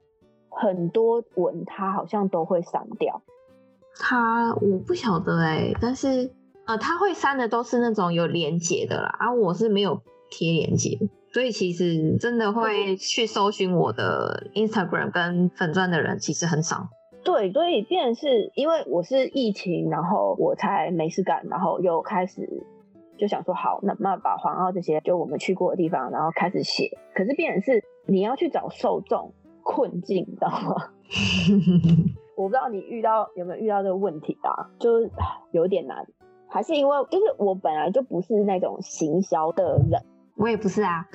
[0.50, 3.22] 很多文它好像都会删掉。
[3.98, 6.32] 他我不晓得哎，但是
[6.66, 10.00] 呃，他会删的都是那种有连接的啦，啊我是没有
[10.30, 10.98] 贴连接，
[11.32, 16.88] 所以其实真的会去搜寻我的 Instagram 跟粉钻的人其实很少。
[17.22, 22.48] 对，所以变是因为我是疫情，然后我才没事干，然后又开始
[23.18, 26.96] 就想说好，那那把黄澳这些就我们去过的地方，然后开始写。
[27.14, 30.92] 可是变是你要去找受众困境，知道吗？
[32.36, 35.10] 我不知道你遇到有没有遇到这个问题啊，就是
[35.52, 36.06] 有点难，
[36.48, 40.02] 还是因为就是我本来就不是那种行销的人，
[40.36, 41.06] 我也不是啊。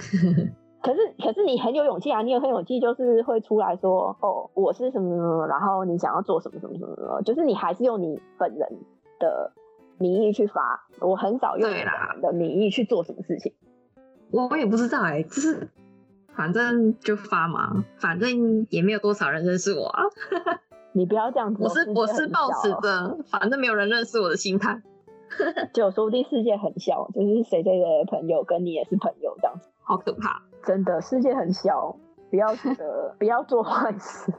[0.84, 8.70] 可是可是你很有勇气啊，你有很勇气，就是会出来说哦，我是什么什么，然后你想要做什么什么什么什么，就是你还是用你本人
[9.18, 9.52] 的
[9.98, 13.54] 名义去发，我很少用你的名义去做什么事情。
[14.30, 15.70] 我我也不知道哎，就是
[16.36, 20.04] 反正就发嘛，反正也没有多少人认识我啊。
[20.96, 24.82] 你不要这样子，我是我是抱持着反正没有人认识我的心态，
[25.74, 31.98] 就说不定世界很小，就是谁谁的朋友跟你也是朋友这样子，好可怕，真的世界很小，
[32.32, 34.32] 不要觉得 不要做坏事，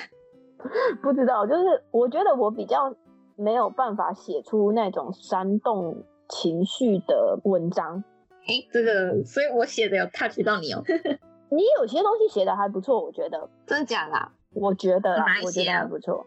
[1.02, 2.94] 不知道，就是我觉得我比较
[3.36, 8.02] 没有办法写出那种煽动情绪的文章，
[8.46, 10.82] 哎，这个，所以我写的有 touch 到你哦，
[11.50, 14.32] 你有些东西写的还不错，我觉得，真的假的？
[14.54, 16.24] 我觉得，我觉得还不错，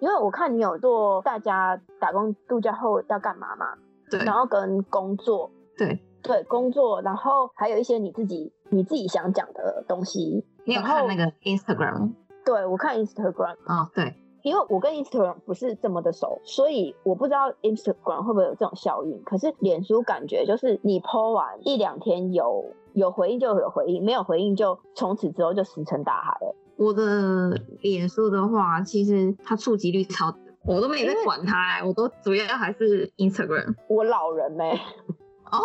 [0.00, 3.74] 因为我看你有做大家打工度假后要干嘛嘛，
[4.10, 10.44] 对，然后跟工作，对对，工作，然后还有一些你自己你自己想讲的东西。
[10.64, 12.12] 你有看那个 Instagram？
[12.44, 13.56] 对，我看 Instagram。
[13.66, 19.22] 哦，对，因为我跟 Instagram 不是这么的熟，所以我不知道 Instagram 会不会有这种效应。
[19.24, 26.54] 可是脸书感觉就是你 po 完一两天有有回应就有回应，没有回应就从此之后就石沉大海了。
[26.76, 33.74] 我的脸书的话，其实它触及率超低，我都没在管它，我都主要还是 Instagram。
[33.88, 34.80] 我老人呗。
[35.52, 35.60] 哦，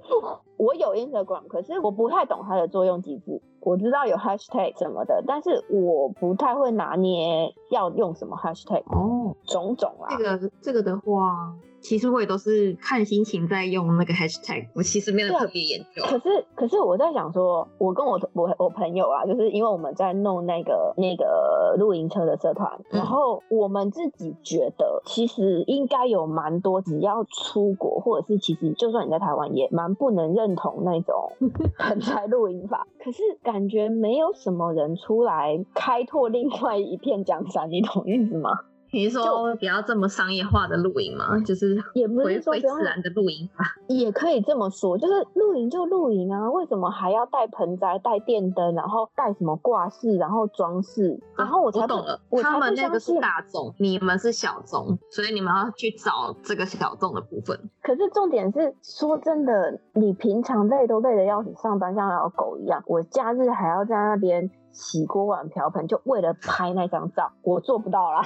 [0.56, 3.42] 我有 Instagram，可是我不太懂它的作用机制。
[3.60, 8.82] 我知道有 hashtag 什么的，但是我不太会拿捏要用什么 hashtag。
[8.86, 10.16] 哦，种种啊。
[10.16, 11.54] 这个这个的话。
[11.80, 16.02] 其实我也都是看心情在用那个 hashtag，我其实没有特别研究。
[16.02, 31.32] 可是可是我在想说，我跟我我我朋友啊，就是因为我们在弄那个那个露营车的社团，然后我们自己觉得，其实应该有蛮多，只要出国或者是其实就算你在台湾，也蛮不能认同那种
[31.78, 32.86] 盆栽露营法。
[33.02, 38.50] 可是感觉没有什么人出来开拓另外一片江山，你懂意思吗？
[38.92, 41.38] 你是说不要这么商业化的露营吗？
[41.40, 51.18] 就是也不是说自然的露营吧，也可以这么说，就是露营就露营啊，为什么还要带盆栽、带电灯，然后带什么挂饰，然后装饰？
[51.36, 57.58] 然后我才懂了，他们那个是大众，你们是小众，所以你们要去找这个小众的部分。
[57.82, 68.22] 可是重点是，说真的，你平常累都累得要死，上班像条狗一样，我假日还要在那边洗锅碗瓢盆，就为了拍那张照，我做不到啦。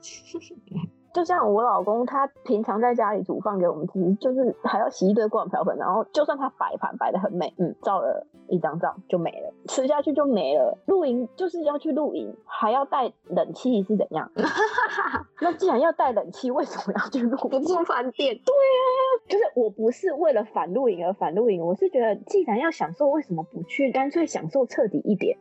[1.14, 10.78] 就像我老公，他平常在家里煮饭给我们吃，就是还要洗一堆锅碗瓢盆，然后就算他摆盘摆的很美，嗯，照了一张照就没了，吃下去就没了。
[10.86, 14.30] 露营就是要去露营，还要带冷气是怎样？
[15.40, 17.36] 那既然要带冷气，为什么要去露？
[17.48, 18.34] 不住饭店？
[18.44, 18.92] 对啊，
[19.26, 25.36] 就是我不是为了反露营而反露营，我是觉得既然要享受，为什么不去干脆享受彻底一点？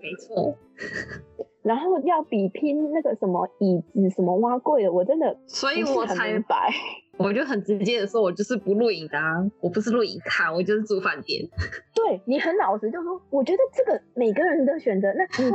[0.00, 0.54] 没错。
[1.68, 6.72] 然后要比拼那个什么椅子什么挖柜的，我真的，所以我才白，
[7.18, 11.46] 我就很直接的说，我就是不露营的，啊我不是露营看，我就是住饭店。
[11.94, 15.50] 对你很老实，就说我觉得这个每个人的选择，那 你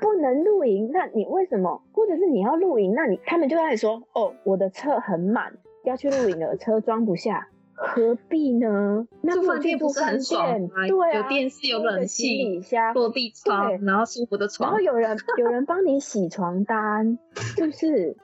[0.00, 1.82] 不能露营，那你为什么？
[1.92, 5.52] 或者是你要露营，那你他们就在说，哦，我的车很满，
[5.84, 7.46] 要去露营了，车装不下。
[7.80, 9.06] 何必呢？
[9.22, 10.86] 那饭店不是很爽吗？
[10.88, 12.60] 对啊，有电视，有冷气，
[12.94, 18.16] 落地窗，然后舒服的床，然后有人有人帮你洗床单，是不是？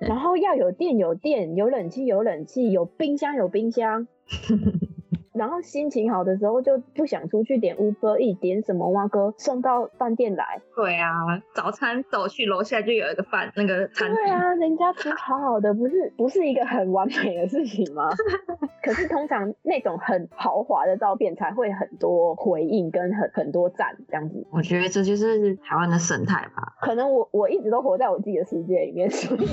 [0.00, 4.06] 然后要有电有电，有冷气有冷气，有冰箱有冰箱。
[5.34, 10.60] 然后心情好的时候就不想出去点 Uber E 点什么哇哥送到饭店来。
[10.76, 11.10] 对啊，
[11.54, 14.14] 早餐走去楼下就有一个饭那个餐厅。
[14.14, 18.10] 对啊，人家吃好好的， 不是不是一个很完美的事情吗？
[18.84, 24.46] 可是通常那种很豪华的照片才会很多回应跟很很多赞这样子。
[24.52, 26.74] 我觉得这就是台湾的生态吧。
[26.80, 29.48] 可能我我一直都活在我自己的世界里面， 所以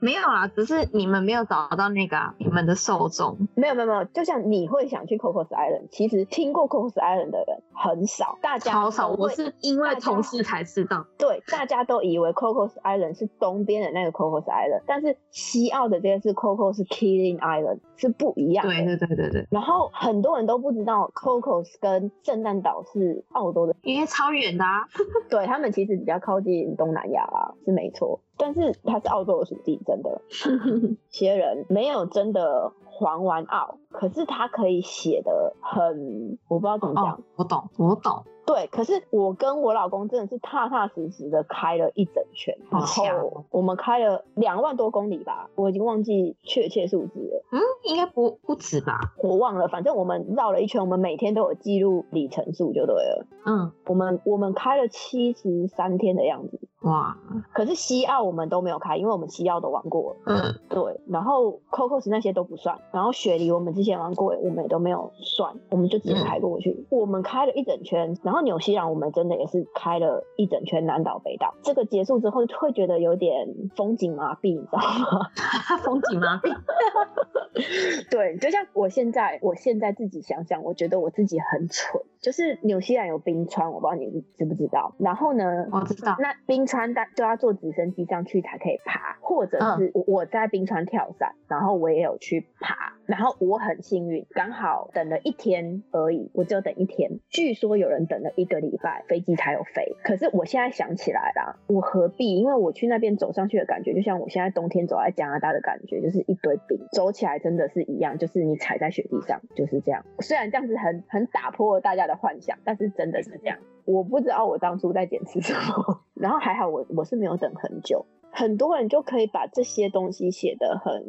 [0.00, 3.36] 没有啊，只是你们没有找到那个啊你们的受众。
[3.54, 5.17] 没有没有没有，就像你会想去。
[5.18, 9.08] Cocos Island 其实听过 Cocos Island 的人很少，大家好少。
[9.08, 11.06] 我是因为同事才知道。
[11.18, 18.66] 对，大家都以为 Cocos Island 是东边的那个 Cocos Island，但是西澳的这个是 Cocos Killing Island 是不一样。
[18.66, 19.46] 对对对对对。
[19.50, 24.64] 然后很多人都不知道 Cocos 跟圣诞岛是澳洲的，因为超远的。
[24.64, 24.84] 啊。
[25.28, 28.20] 对他们其实比较靠近东南亚啊，是没错。
[28.38, 30.22] 但是它是澳洲的属地，真的。
[31.10, 32.72] 些人没有真的。
[33.00, 37.22] 还完澳，可是他可以写的很，我不知道怎么讲。
[37.36, 38.24] 我懂，我懂。
[38.48, 47.44] 对，可是我跟我老公真的是踏踏实实的开了一整圈，然后我们开了两万多公里吧，我已经忘记确切数字了。
[47.52, 48.98] 嗯，应该不不止吧？
[49.22, 53.26] 我忘了，反正我们绕了一圈，我们每天都有记录里程数就对了。
[53.44, 56.58] 嗯，我们我们开了七十三天的样子。
[56.82, 57.18] 哇！
[57.52, 60.16] 可是西澳我们都没有开，因为我们西澳都玩过了。
[60.26, 61.00] 嗯，对。
[61.08, 66.86] 然后 Cocos 那些都不算，然后雪梨我们之前玩过，我们也都没有算，我们就直接开过去。
[66.88, 71.54] 我们开了一整圈，然后纽西兰我们真的也是开了一整圈南岛北岛。
[71.62, 75.28] 这个结束之后会觉得有点风景麻痹，你知道吗？
[75.84, 76.54] 风景麻痹。
[78.10, 82.02] 对，就像我现在，我现在自己想想，我觉得我自己很蠢。
[82.20, 84.94] 就是纽西兰有冰川，我不知道你知不知道。
[84.98, 86.16] 然后呢，我知道。
[86.18, 92.94] 那冰川大都要坐直升机上去才可以爬，或者是我在冰川跳伞，然后我也有去爬。
[93.06, 97.20] 然后我很幸运，刚好等了一天而已，我只有等一天。
[97.30, 99.96] 据说有人等了一个礼拜，飞机才有飞。
[100.02, 102.36] 可是我现在想起来啦，我何必？
[102.36, 110.04] 因为我去那边走上去的感觉，就像我现在冬天走在加拿大的感觉，就是一堆冰，走起来真的是一样，就是你踩在雪地上就是这样。
[110.18, 112.08] 虽然这样子很很打破了大家。
[112.08, 113.58] 的幻想，但是真的是这样。
[113.84, 118.06] 我不知道我当初在坚持什么， 然后还好我我是没有等很久。
[118.30, 121.04] 很多人就可以把这些东西写得很，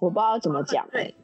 [0.00, 0.88] 我不知道怎么讲。
[0.92, 1.16] 对，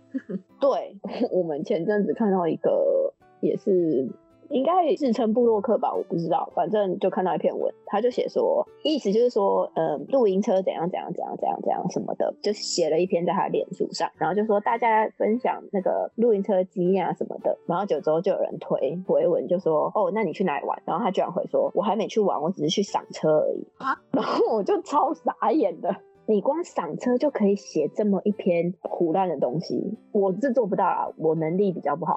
[0.60, 0.96] 对
[1.30, 4.08] 我们前阵子看到一个也是
[4.52, 20.82] 应该自称布洛克吧，我不知道，反正就看到一篇文，他就写说，意思就是说，呃，露营车怎样怎样怎样怎样怎样什么的，就写了一篇在他的脸书上，然后就说大家分享那个露营车经验啊什么的，然后九周就有人推回文就说，哦，那你去哪里玩？
[20.84, 25.96] 然后他居然回说，我还没去玩，我只是去赏车而已啊，然后我就超傻眼的。
[26.26, 32.16] 你光赏车就可以写这么一篇胡乱的东西，我是做不到啊，我能力比较不好。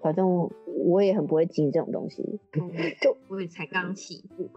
[0.00, 0.50] 反正
[0.84, 2.22] 我也很不会经营这种东西，
[3.00, 4.48] 就我也才刚起步，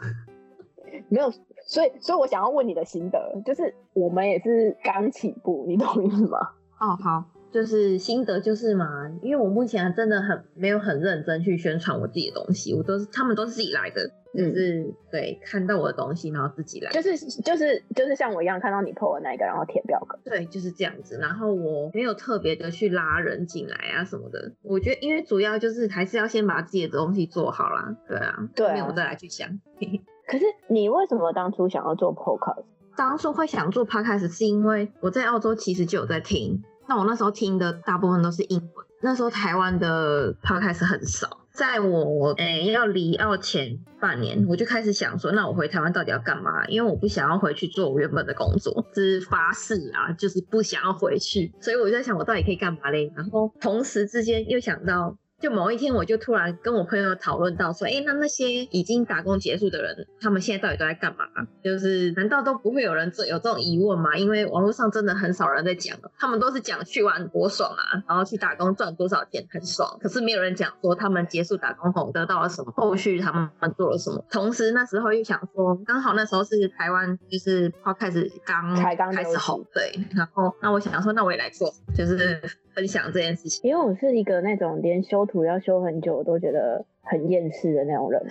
[1.09, 1.31] 没有，
[1.65, 6.37] 所以所以我想要问你的心得，就是我们也是刚起步，你懂意思吗？
[6.79, 7.25] 哦，好。
[7.51, 21.17] 就是心得就是嘛，因为我目前真的很没有很认真去宣传我自己的东西，我都是他们都是自己来的，就是对看到我的东西然后自己来，就是就是就是像我一样看到你 PO 的那个，然后填表格，对，就是这样子。
[21.19, 29.47] 然后我没有特别的去拉人进来啊什么的，我觉得因为主要就是还是要先把自己的东西做好啦，对啊，对，没有再来去想。
[30.27, 32.63] 可是你为什么当初想要做 Podcast？
[32.95, 36.63] 当初会想做 Podcast 是因为我在澳洲其实就有在听。
[36.87, 41.27] 那我那时候听的大部分都是英文，那时候台湾的 podcast 很少。
[41.53, 46.65] 在我诶要离澳前半年，我就开始想说，那我回台湾到底要干嘛？
[46.67, 51.51] 因为我不想要回去做我原本的工作，是发誓啊，就是不想要回去。
[51.59, 53.11] 所以我就在想，我到底可以干嘛嘞？
[53.15, 55.17] 然后同时之间又想到。
[55.41, 61.25] 就某一天，我就突然跟我朋友讨论到说，哎，那那些已经打工结束的人，他们现在到底都在干嘛？
[61.63, 64.15] 就是难道都不会有人有这种疑问吗？
[64.15, 74.23] 因为网络上真的很少人在讲，他们都是讲去玩多爽啊，然后去打工赚多少钱很爽，可是没有人讲说他们结束打工后得到了什么，后续他们做了什么。
[74.29, 82.39] 同时那时候又想说，刚好那时候是台湾就是开始刚才刚开始红，对，然后那我想说，那我也来做，就是。
[82.73, 88.21] 分享这件事情，因为我是一个那种连修图要修很久都觉得很厌世的那种人，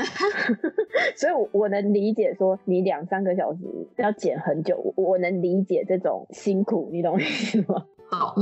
[1.17, 3.61] 所以我能理解说你两三个小时
[3.97, 7.87] 要剪很久，我能理解这种辛苦，你懂我意思吗？
[8.11, 8.35] 好，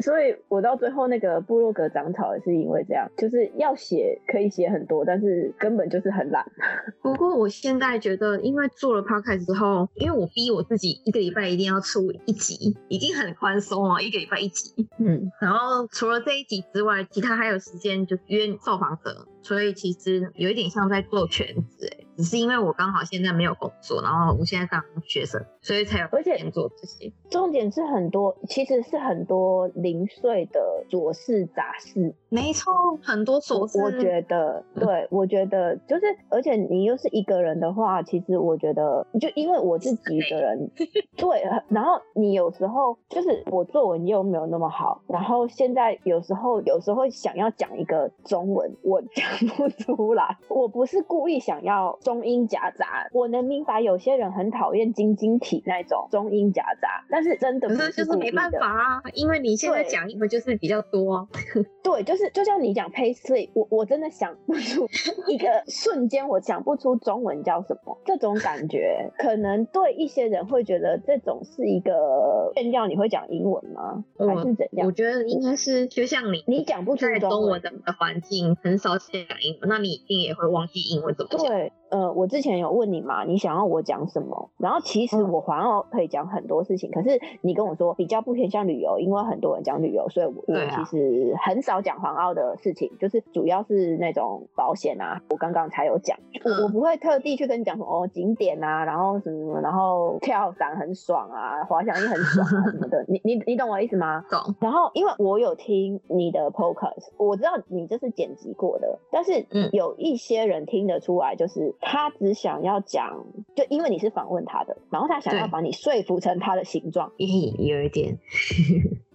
[0.00, 6.44] 所以我到最后那个部落格长草也是因为这样，就是要写可以写很多，但是根本就是很懒。
[7.00, 14.88] 不过我现在觉得，因为做了 podcast 之后，因为我逼我自己一个礼拜一定要出一集，已经很宽松了，一个礼拜一集。
[14.98, 21.46] 嗯，然后除了这一集之外，其他还有时间就约受访者，所以其实有一点像在做全
[21.78, 22.01] 职哎。
[22.16, 27.10] 只是因为我刚好现在没有工作，然后我现在当学生，所以才有而且做这些。
[27.30, 30.60] 重点是很多，其实是很多零碎的
[30.90, 32.14] 琐事杂事。
[32.28, 33.80] 没错，很多琐事。
[33.80, 40.70] 我觉得，对，我觉得就是，而且你又是一个人的话，其实我觉得，就因为我自己一个人，
[41.16, 50.36] 对， 然后你有时候就是我作文又没有那么好，然后现在有时候有时候想要讲一个中文，我讲不出来。
[50.48, 51.98] 我不是故意想要。
[52.02, 61.28] 中英夹杂，我能明白有些人很讨厌晶晶体那种中英夹杂，但是真的不是就是没办法啊，因为你现在讲英文就是比较多。
[61.82, 64.88] 对，就是就像你讲 pastry，我我真的想不出
[65.26, 67.98] 一个瞬间，我讲不出中文叫什么。
[68.04, 74.04] 这种感觉可能对一些人会觉得这种是一个炫耀，你会讲英文吗？
[74.18, 74.86] 还是怎样？
[74.86, 81.46] 我觉得应该是就像你，你讲不出中文的环境，很少讲英文，那你一定也会忘记英文怎么讲。
[81.46, 81.72] 对。
[81.92, 84.48] 呃，我之前有问你嘛，你想要我讲什么？
[84.56, 95.20] 然后其实我环澳可以讲很多事情，可是你跟我说比较不偏向旅游，因为很多人讲旅游，所以我我其实很少讲环澳的事情，就是主要是那种保险啊。
[95.28, 103.04] 我刚刚才有讲，我我不会特地去跟你讲什么景点啊，然后什么什么，然后跳伞很爽啊，滑翔翼很爽啊什么的。
[103.08, 104.24] 你你你懂我意思吗？
[104.30, 104.40] 懂。
[104.60, 111.74] 然后因为我有听你的 podcast，我知道你这是剪辑过的，但是有一些人听得出来，就是。
[111.82, 118.16] 他只想要讲，就因为你是访问他的，然后他想要把你说服成他的形状， 有一点。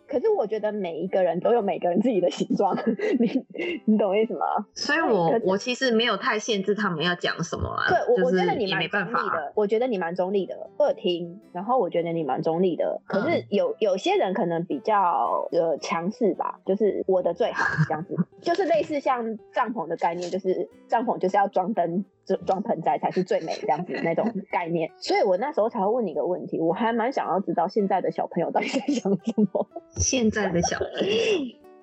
[0.08, 2.74] 可是我觉得每一个人都有每个人自己的形状，
[3.20, 3.46] 你
[3.84, 4.46] 你懂意思吗？
[4.74, 7.90] 所以我我其实没有太限制他们要讲什么啊。
[7.90, 13.02] 对，我我觉得你蛮中立的，我觉得你蛮中立的，二听，然后我觉得你蛮中立的。
[13.06, 22.06] 可是有有些人可能比较呃强势吧，就是我的最好这样子，就是类似像帐篷的概念，就是帐篷就是要装灯。
[22.36, 29.68] 装盆栽才是最美这样子那种概念，所以我那时候才会问你一个问题，我还蛮想要知道现在的小朋友到底在想什么。
[29.92, 30.94] 现在的小朋友，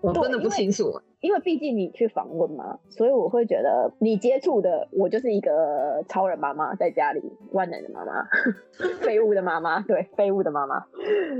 [0.09, 1.01] 我真的不清楚。
[1.21, 8.29] 因为毕竟你去访问嘛，所以我会觉得你接触的我就是一个超人妈妈，在家里万能的妈妈，
[9.01, 10.85] 废物的妈妈，对，废物的妈妈。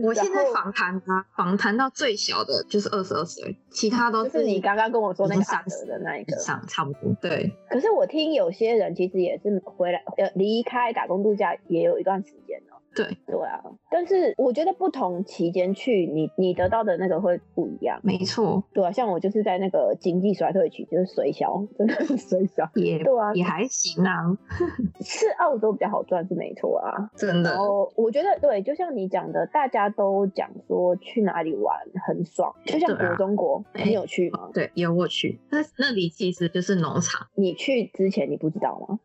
[0.03, 7.15] 我现在访谈啊，访谈到最小的就是二十二岁，其他都是你刚刚跟我说那个三十的那一个，上差不多。
[7.21, 7.53] 对。
[7.69, 12.74] 可是我听有些人其实也是回来呃离开打工度假也有一段时间了。
[12.95, 17.99] 对对啊，但是我觉得不同期间去，你你得到的那个会不一样。
[18.03, 24.37] 没错，对啊，像我就是在那个经济衰退期，就是水小， 真的是水小，也对啊，也还行啊。
[25.01, 27.51] 是澳洲比较好赚是没错啊，真的。
[27.51, 31.77] 然后我觉得对，就像你讲的，大家都讲说去哪里玩
[32.07, 34.51] 很爽，就像国中国，你有去吗？
[34.55, 35.41] 对，有我去。
[35.51, 37.27] 那那里其实就是农场。
[37.35, 38.99] 你去之前你不知道吗？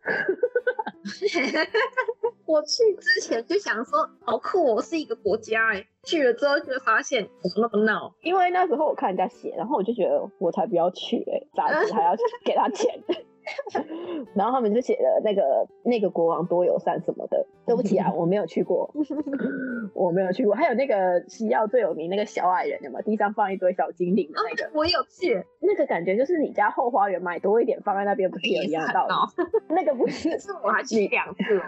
[2.45, 5.85] 我去之前就想说，好酷，哦，是一个国家哎。
[6.03, 13.03] 去了之后就发现怎么那么闹，因为那时候我看人家写，然后我就觉得我才不要去哎，杂志还要 给他钱。
[14.35, 17.45] 然后他们就写了那个那个国王多友善什么的。
[17.65, 18.91] 对不起啊， 我没有去过，
[19.93, 20.55] 我没有去过。
[20.55, 23.01] 还有那个西药最有名那个小矮人，有没有？
[23.03, 25.43] 地上放一堆小精灵的那个，我有去。
[25.59, 29.13] 那个感觉就是你家后花园买多一点放在那边，不是有一样的道理？
[29.75, 31.61] 那个不是，是我还去两次。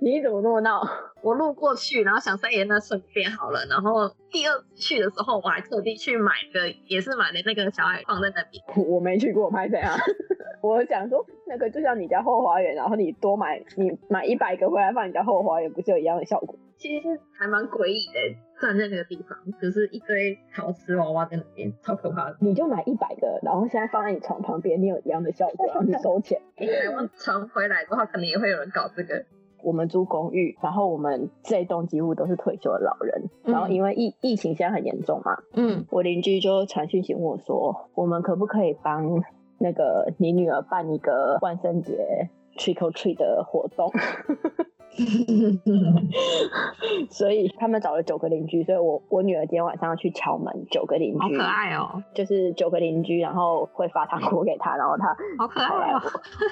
[0.00, 0.82] 你怎么那么闹？
[1.22, 3.64] 我路过去，然后想三爷那顺便好了。
[3.68, 8.62] 然后第二次去的时候，我还特地去买的，也是买的那个小矮放在那边。
[8.88, 9.96] 我没去过，拍谁啊？
[10.62, 16.54] 我想说，那个就像你家后花园，然后你多买，你买一百个回来放你家后花园，不是有一样的效果？
[16.76, 17.08] 其实
[17.38, 22.36] 还蛮诡异的，站在那个地方，就是一堆陶瓷娃娃在那边，超可怕的。
[22.40, 26.40] 你就买一百个，然后现在放在你床旁边，你有一样的效果，然后你收钱。
[26.56, 29.24] 台湾传回来的话，可能也会有人搞这个。
[29.62, 39.22] 我们租公寓，然后我们这一栋几乎都是退休的老人，然后因为疫疫情现在很严重嘛，嗯，我邻居就传讯息问我说，我们可不可以帮？
[39.62, 43.92] 那个，你女儿办一个万圣节 trick or treat 的活动。
[47.10, 56.00] 所以他们找了九个邻居，所以我我女儿今天晚上要去敲门，九个邻居，好可爱哦，就是九个邻居，然后会发糖果给他，然后他好可爱哦，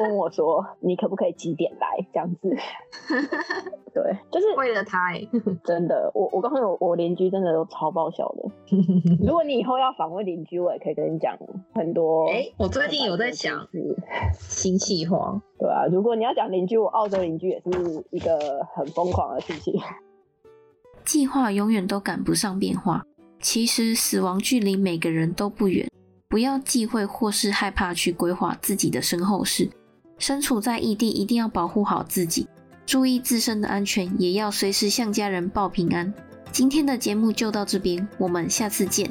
[0.00, 2.50] 问我说你可不可以几点来这样子？
[3.94, 5.12] 对，就是为了他，
[5.64, 8.44] 真的，我我告诉你，我邻居真的都超爆笑的。
[9.20, 11.36] 如果你以后要访问邻居，我也可以跟你讲
[11.74, 12.28] 很多。
[12.30, 13.66] 哎，我最近有在想
[14.32, 15.40] 新计划。
[15.58, 17.70] 对啊，如果你要讲邻居，我澳洲邻居也是
[18.10, 19.80] 一个很疯狂的事情。
[21.04, 23.02] 计划永远都赶不上变化，
[23.40, 25.88] 其实死亡距离每个人都不远。
[26.28, 29.70] 不要忌讳或是害怕去规划自己的身后事。
[30.18, 32.46] 身处在异地，一定要保护好自己，
[32.84, 36.12] 注意自身的安全，也要随时向家人报平安。
[36.52, 39.10] 今天的节目就到这边，我们下次见。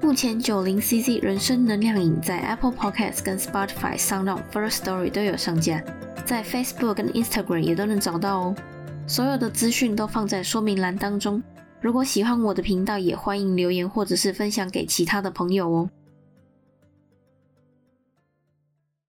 [0.00, 5.82] 目前九零 CC 人生能量饮在 Apple Podcast 跟 Spotify、Sound、First Story 都有上架，
[6.24, 8.54] 在 Facebook 跟 Instagram 也都能找到哦。
[9.06, 11.42] 所有的资讯都放在说明栏当中。
[11.80, 15.90] 如果喜欢我的频道，也欢迎留言或者是分享给其他的朋友哦。